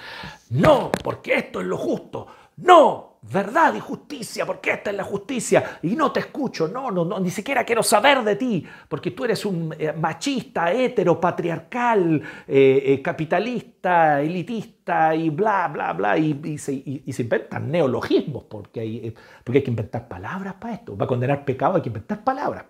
[0.49, 2.27] No, porque esto es lo justo.
[2.57, 5.79] No, verdad y justicia, porque esta es la justicia.
[5.83, 9.45] Y no te escucho, no, no, ni siquiera quiero saber de ti, porque tú eres
[9.45, 16.17] un eh, machista, hetero, patriarcal, eh, eh, capitalista, elitista y bla, bla, bla.
[16.17, 20.97] Y, se, inventan neologismos, porque hay, porque hay que inventar palabras para esto.
[20.97, 22.65] Va a condenar pecado, hay que inventar palabras.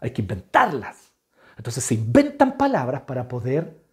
[0.00, 1.01] Hay que inventarlas.
[1.62, 3.84] Entonces se inventan palabras para poder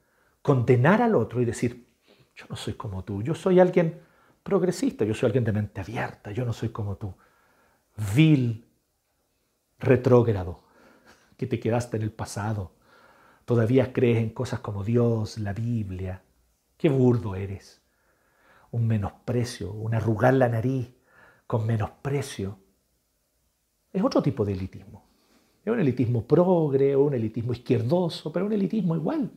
[0.41, 1.88] condenar al otro y decir,
[2.36, 4.01] yo no soy como tú, yo soy alguien
[4.41, 7.13] progresista, yo soy alguien de mente abierta, yo no soy como tú.
[8.15, 8.65] Vil,
[9.78, 10.63] retrógrado,
[11.38, 12.74] que te quedaste en el pasado.
[13.45, 16.24] Todavía crees en cosas como Dios, la Biblia.
[16.76, 17.84] Qué burdo eres.
[18.72, 20.91] Un menosprecio, un arrugar la nariz
[21.45, 22.57] con menosprecio.
[23.93, 25.09] Es otro tipo de elitismo.
[25.70, 29.30] Es un elitismo progre, o un elitismo izquierdoso, pero un elitismo igual.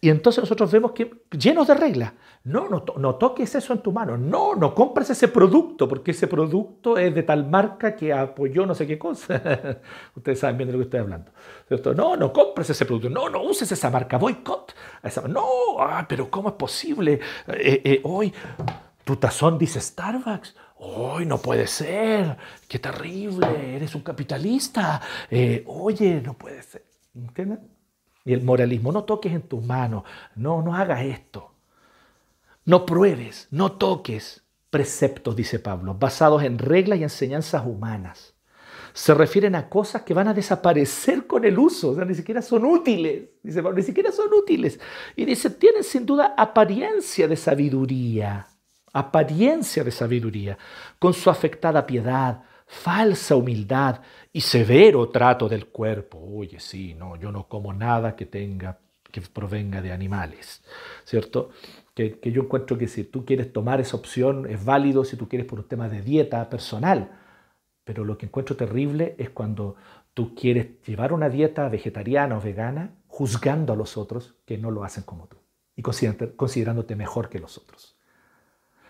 [0.00, 2.12] Y entonces nosotros vemos que llenos de reglas.
[2.42, 4.18] No, no, no, toques eso en tu mano.
[4.18, 8.74] No, no compres ese producto, porque ese producto es de tal marca que apoyó no
[8.74, 9.40] sé qué cosa.
[10.14, 11.30] Ustedes saben bien de lo que estoy hablando.
[11.96, 13.08] No, no compres ese producto.
[13.08, 14.18] No, no uses esa marca.
[14.18, 14.74] Boycott.
[15.26, 15.46] No,
[15.78, 17.20] ah, pero ¿cómo es posible?
[17.48, 18.30] Eh, eh, hoy
[19.04, 20.54] tu tazón dice Starbucks.
[20.86, 22.36] Hoy no puede ser.
[22.68, 23.76] Qué terrible.
[23.76, 25.00] Eres un capitalista.
[25.30, 26.84] Eh, oye, no puede ser.
[27.14, 27.60] ¿Entienden?
[28.24, 30.04] Y el moralismo, no toques en tus manos,
[30.34, 31.52] no, no hagas esto.
[32.64, 38.34] No pruebes, no toques preceptos, dice Pablo, basados en reglas y enseñanzas humanas.
[38.94, 42.40] Se refieren a cosas que van a desaparecer con el uso, o sea, ni siquiera
[42.40, 44.80] son útiles, dice Pablo, ni siquiera son útiles.
[45.16, 48.48] Y dice, tienen sin duda apariencia de sabiduría,
[48.94, 50.56] apariencia de sabiduría,
[50.98, 54.00] con su afectada piedad, falsa humildad
[54.32, 56.18] y severo trato del cuerpo.
[56.18, 58.78] Oye, sí, no, yo no como nada que tenga
[59.10, 60.64] que provenga de animales,
[61.04, 61.50] ¿cierto?
[61.94, 65.28] Que, que, yo encuentro que si tú quieres tomar esa opción es válido si tú
[65.28, 67.12] quieres por un tema de dieta personal,
[67.84, 69.76] pero lo que encuentro terrible es cuando
[70.14, 74.82] tú quieres llevar una dieta vegetariana o vegana juzgando a los otros que no lo
[74.82, 75.36] hacen como tú
[75.76, 77.93] y considerándote mejor que los otros.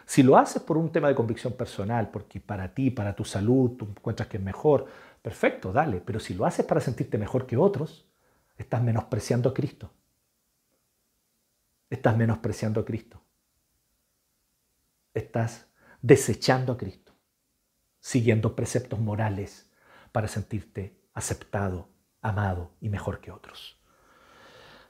[0.07, 3.73] Si lo haces por un tema de convicción personal, porque para ti, para tu salud,
[3.77, 4.87] tú encuentras que es mejor,
[5.23, 6.01] perfecto, dale.
[6.05, 8.07] Pero si lo haces para sentirte mejor que otros,
[8.57, 9.91] estás menospreciando a Cristo.
[11.89, 13.23] Estás menospreciando a Cristo.
[15.15, 15.69] Estás
[16.03, 17.13] desechando a Cristo,
[18.01, 19.71] siguiendo preceptos morales
[20.13, 21.89] para sentirte aceptado,
[22.21, 23.79] amado y mejor que otros.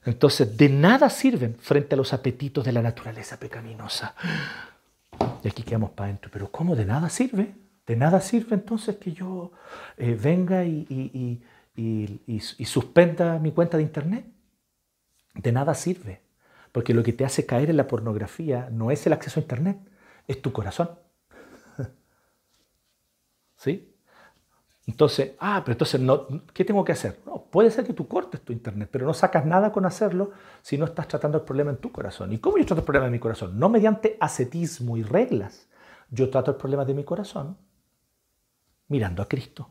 [0.05, 4.15] Entonces, de nada sirven frente a los apetitos de la naturaleza pecaminosa.
[5.43, 6.31] Y aquí quedamos para adentro.
[6.33, 7.55] Pero ¿cómo de nada sirve?
[7.87, 9.53] ¿De nada sirve entonces que yo
[9.97, 11.41] eh, venga y,
[11.77, 14.27] y, suspenda mi cuenta de internet?
[15.35, 16.23] De nada sirve.
[16.73, 19.79] Porque lo que te hace caer en la pornografía no es el acceso a internet,
[20.27, 20.91] es tu corazón.
[23.57, 23.94] ¿Sí?
[24.87, 27.21] Entonces, ah, pero entonces, no, ¿qué tengo que hacer?
[27.25, 30.77] No, puede ser que tú cortes tu internet, pero no sacas nada con hacerlo si
[30.77, 32.33] no estás tratando el problema en tu corazón.
[32.33, 33.59] ¿Y cómo yo trato el problema en mi corazón?
[33.59, 35.69] No mediante ascetismo y reglas.
[36.11, 37.57] Yo trato el problema de mi corazón
[38.89, 39.71] mirando a Cristo.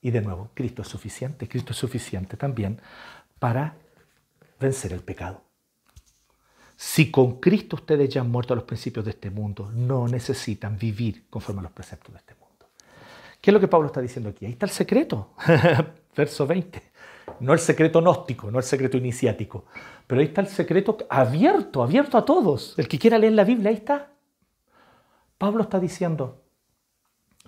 [0.00, 1.46] Y de nuevo, Cristo es suficiente.
[1.46, 2.80] Cristo es suficiente también
[3.38, 3.76] para
[4.58, 5.42] vencer el pecado.
[6.74, 10.78] Si con Cristo ustedes ya han muerto a los principios de este mundo, no necesitan
[10.78, 12.41] vivir conforme a los preceptos de este mundo.
[13.42, 14.46] ¿Qué es lo que Pablo está diciendo aquí?
[14.46, 15.30] Ahí está el secreto.
[16.16, 16.80] Verso 20.
[17.40, 19.64] No el secreto gnóstico, no el secreto iniciático,
[20.06, 22.74] pero ahí está el secreto abierto, abierto a todos.
[22.78, 24.12] El que quiera leer la Biblia, ahí está.
[25.38, 26.44] Pablo está diciendo,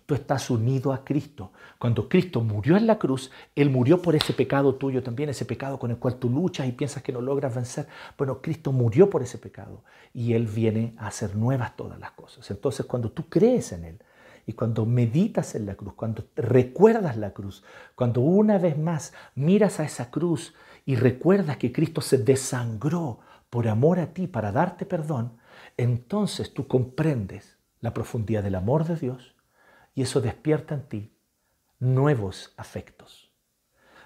[0.05, 1.53] tú estás unido a Cristo.
[1.79, 5.79] Cuando Cristo murió en la cruz, Él murió por ese pecado tuyo también, ese pecado
[5.79, 7.87] con el cual tú luchas y piensas que no logras vencer.
[8.19, 12.51] Bueno, Cristo murió por ese pecado y Él viene a hacer nuevas todas las cosas.
[12.51, 14.03] Entonces, cuando tú crees en Él,
[14.47, 17.65] y cuando meditas en la cruz, cuando recuerdas la cruz,
[17.95, 23.21] cuando una vez más miras a esa cruz y recuerdas que Cristo se desangró
[23.51, 25.39] por amor a ti para darte perdón,
[25.77, 29.35] entonces tú comprendes la profundidad del amor de Dios
[29.95, 31.13] y eso despierta en ti
[31.79, 33.31] nuevos afectos.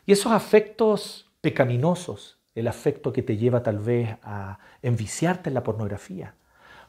[0.07, 5.63] Y esos afectos pecaminosos, el afecto que te lleva tal vez a enviciarte en la
[5.63, 6.35] pornografía,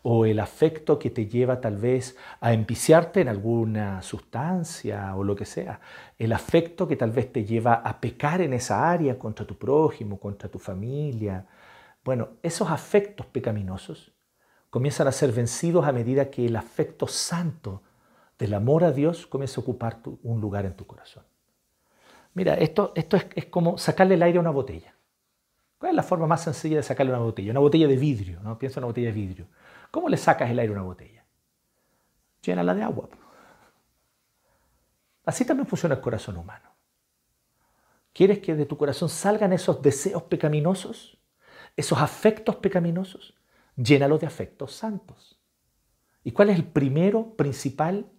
[0.04, 5.36] o el afecto que te lleva tal vez a enviciarte en alguna sustancia o lo
[5.36, 5.80] que sea,
[6.18, 10.20] el afecto que tal vez te lleva a pecar en esa área contra tu prójimo,
[10.20, 11.46] contra tu familia.
[12.04, 14.14] Bueno, esos afectos pecaminosos
[14.70, 17.82] comienzan a ser vencidos a medida que el afecto santo
[18.38, 21.24] del amor a Dios comienza a ocupar un lugar en tu corazón.
[22.34, 24.94] Mira, esto, esto es, es como sacarle el aire a una botella.
[25.78, 27.52] ¿Cuál es la forma más sencilla de sacarle una botella?
[27.52, 28.60] Una botella de vidrio, ¿no?
[28.60, 29.48] Piensa en una botella de vidrio.
[29.92, 31.26] ¿Cómo le sacas el aire a una botella?
[32.42, 33.10] Llénala de agua.
[35.26, 36.70] Así también funciona el corazón humano.
[38.14, 41.20] ¿Quieres que de tu corazón salgan esos deseos pecaminosos?
[41.76, 43.38] ¿Esos afectos pecaminosos?
[43.76, 45.40] Llénalos de afectos santos.
[46.24, 48.12] ¿Y cuál es el primero, principal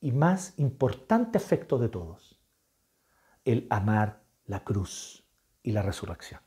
[0.00, 2.40] y más importante afecto de todos?
[3.44, 5.24] El amar la cruz
[5.62, 6.40] y la resurrección.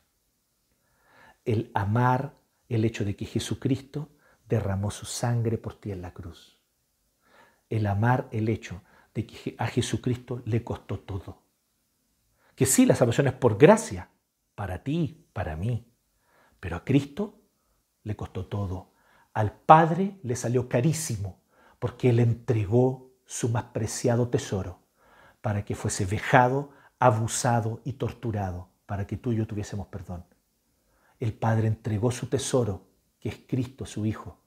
[1.44, 2.34] El amar
[2.68, 4.10] el hecho de que Jesucristo
[4.50, 6.60] derramó su sangre por ti en la cruz.
[7.70, 8.82] El amar el hecho
[9.14, 11.42] de que a Jesucristo le costó todo.
[12.54, 14.10] Que sí, la salvación es por gracia,
[14.54, 15.90] para ti, para mí,
[16.58, 17.40] pero a Cristo
[18.02, 18.92] le costó todo.
[19.32, 21.40] Al Padre le salió carísimo
[21.78, 24.80] porque Él entregó su más preciado tesoro
[25.40, 30.26] para que fuese vejado, abusado y torturado, para que tú y yo tuviésemos perdón.
[31.18, 32.89] El Padre entregó su tesoro,
[33.20, 34.38] que es Cristo, su Hijo,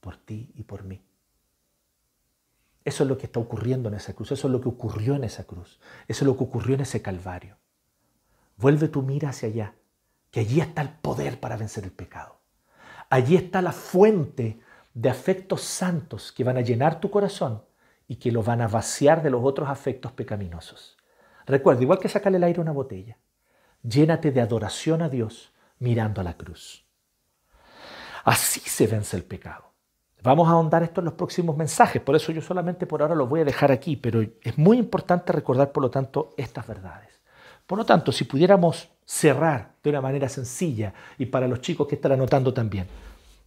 [0.00, 1.02] por ti y por mí.
[2.84, 5.24] Eso es lo que está ocurriendo en esa cruz, eso es lo que ocurrió en
[5.24, 5.78] esa cruz,
[6.08, 7.56] eso es lo que ocurrió en ese Calvario.
[8.56, 9.74] Vuelve tu mira hacia allá,
[10.30, 12.40] que allí está el poder para vencer el pecado.
[13.10, 14.60] Allí está la fuente
[14.94, 17.62] de afectos santos que van a llenar tu corazón
[18.08, 20.96] y que lo van a vaciar de los otros afectos pecaminosos.
[21.46, 23.18] Recuerda, igual que sacarle el aire a una botella,
[23.82, 26.86] llénate de adoración a Dios mirando a la cruz.
[28.24, 29.70] Así se vence el pecado.
[30.22, 33.26] Vamos a ahondar esto en los próximos mensajes, por eso yo solamente por ahora lo
[33.26, 37.20] voy a dejar aquí, pero es muy importante recordar, por lo tanto, estas verdades.
[37.66, 41.94] Por lo tanto, si pudiéramos cerrar de una manera sencilla y para los chicos que
[41.94, 42.86] están anotando también,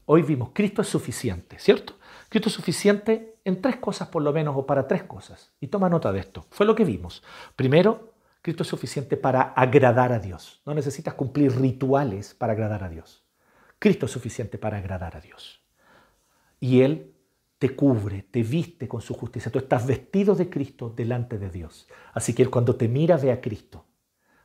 [0.06, 1.94] hoy vimos Cristo es suficiente, ¿cierto?
[2.30, 5.52] Cristo es suficiente en tres cosas por lo menos o para tres cosas.
[5.60, 6.46] Y toma nota de esto.
[6.50, 7.22] Fue lo que vimos.
[7.56, 10.62] Primero, Cristo es suficiente para agradar a Dios.
[10.66, 13.23] No necesitas cumplir rituales para agradar a Dios.
[13.84, 15.62] Cristo es suficiente para agradar a Dios
[16.62, 17.14] y Él
[17.60, 19.52] te cubre, te viste con su justicia.
[19.52, 21.90] Tú estás vestido de Cristo delante de Dios.
[22.14, 23.84] Así que Él cuando te mira ve a Cristo.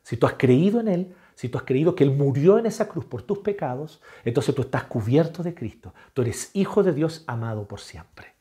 [0.02, 2.88] Si tú has creído en Él, si tú has creído que Él murió en esa
[2.88, 5.94] cruz por tus pecados, entonces tú estás cubierto de Cristo.
[6.14, 8.34] Tú eres hijo de Dios amado por siempre.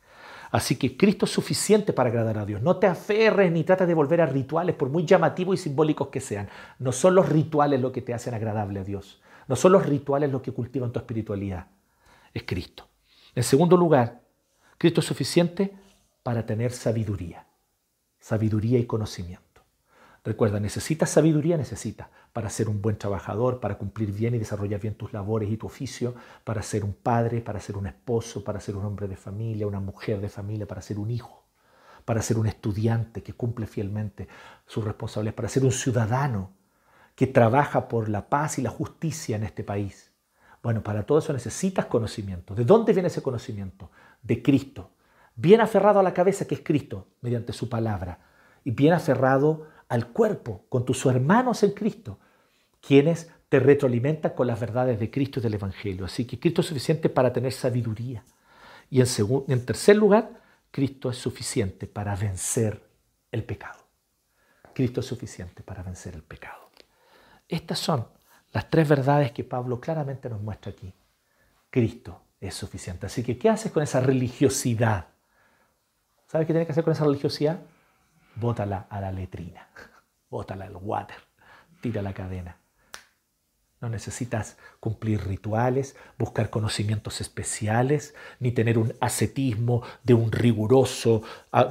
[0.49, 2.63] Así que Cristo es suficiente para agradar a Dios.
[2.63, 6.21] No te aferres ni trates de volver a rituales, por muy llamativos y simbólicos que
[6.21, 6.49] sean.
[6.79, 9.21] No son los rituales lo que te hacen agradable a Dios.
[9.47, 11.67] No son los rituales lo que cultivan tu espiritualidad.
[12.33, 12.87] Es Cristo.
[13.33, 14.21] En segundo lugar,
[14.77, 15.73] Cristo es suficiente
[16.23, 17.47] para tener sabiduría,
[18.19, 19.47] sabiduría y conocimiento.
[20.23, 24.95] Recuerda, necesitas sabiduría, necesitas para ser un buen trabajador, para cumplir bien y desarrollar bien
[24.95, 28.75] tus labores y tu oficio, para ser un padre, para ser un esposo, para ser
[28.75, 31.45] un hombre de familia, una mujer de familia, para ser un hijo,
[32.03, 34.27] para ser un estudiante que cumple fielmente
[34.65, 36.56] sus responsabilidades, para ser un ciudadano
[37.17, 40.13] que trabaja por la paz y la justicia en este país,
[40.61, 42.53] bueno, para todo eso necesitas conocimiento.
[42.53, 43.89] ¿De dónde viene ese conocimiento?
[44.21, 44.91] De Cristo.
[45.35, 48.19] Bien aferrado a la cabeza que es Cristo, mediante su palabra.
[48.63, 52.19] Y bien aferrado al cuerpo, con tus hermanos en Cristo,
[52.81, 56.05] quienes te retroalimentan con las verdades de Cristo y del Evangelio.
[56.05, 58.23] Así que Cristo es suficiente para tener sabiduría.
[58.91, 59.07] Y en,
[59.47, 60.39] en tercer lugar,
[60.69, 62.79] Cristo es suficiente para vencer
[63.31, 63.79] el pecado.
[64.75, 66.66] Cristo es suficiente para vencer el pecado.
[67.47, 68.07] Estas son
[68.51, 70.93] las tres verdades que Pablo claramente nos muestra aquí.
[71.69, 73.05] Cristo es suficiente.
[73.05, 75.07] Así que, ¿qué haces con esa religiosidad?
[76.27, 77.59] ¿Sabes qué tienes que hacer con esa religiosidad?
[78.35, 79.67] Bótala a la letrina,
[80.29, 81.17] bótala al water,
[81.81, 82.57] tira la cadena.
[83.79, 91.21] No necesitas cumplir rituales, buscar conocimientos especiales, ni tener un ascetismo de, un riguroso,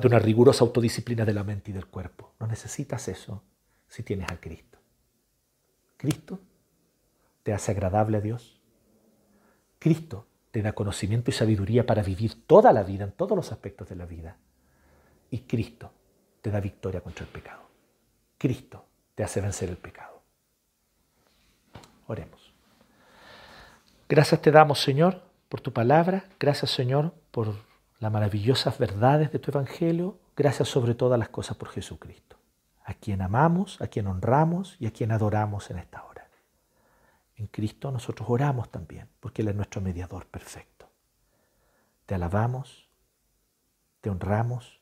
[0.01, 2.33] de una rigurosa autodisciplina de la mente y del cuerpo.
[2.39, 3.43] No necesitas eso
[3.89, 4.76] si tienes a Cristo.
[5.97, 6.41] Cristo
[7.43, 8.61] te hace agradable a Dios.
[9.79, 13.89] Cristo te da conocimiento y sabiduría para vivir toda la vida, en todos los aspectos
[13.89, 14.37] de la vida.
[15.31, 15.93] Y Cristo
[16.43, 17.63] te da victoria contra el pecado.
[18.39, 18.85] Cristo
[19.15, 20.23] te hace vencer el pecado.
[22.07, 22.53] Oremos.
[24.09, 26.25] Gracias te damos, Señor, por tu palabra.
[26.39, 27.55] Gracias, Señor, por
[27.99, 30.19] las maravillosas verdades de tu Evangelio.
[30.37, 32.36] Gracias sobre todas las cosas por Jesucristo,
[32.87, 36.31] a quien amamos, a quien honramos y a quien adoramos en esta hora.
[37.35, 40.89] En Cristo nosotros oramos también, porque Él es nuestro mediador perfecto.
[42.07, 42.89] Te alabamos,
[44.01, 44.81] te honramos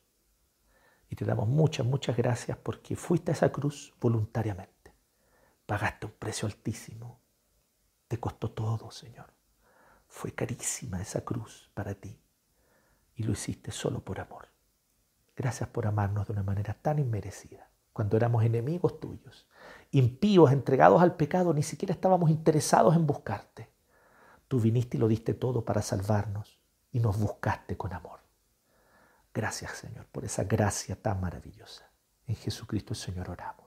[1.09, 4.95] y te damos muchas, muchas gracias porque fuiste a esa cruz voluntariamente.
[5.65, 7.23] Pagaste un precio altísimo.
[8.07, 9.33] Te costó todo, Señor.
[10.07, 12.21] Fue carísima esa cruz para ti
[13.17, 14.49] y lo hiciste solo por amor.
[15.35, 19.47] Gracias por amarnos de una manera tan inmerecida, cuando éramos enemigos tuyos
[19.95, 23.71] impíos, entregados al pecado, ni siquiera estábamos interesados en buscarte.
[24.49, 26.59] Tú viniste y lo diste todo para salvarnos
[26.91, 28.19] y nos buscaste con amor.
[29.33, 31.89] Gracias Señor por esa gracia tan maravillosa.
[32.27, 33.64] En Jesucristo el Señor oramos.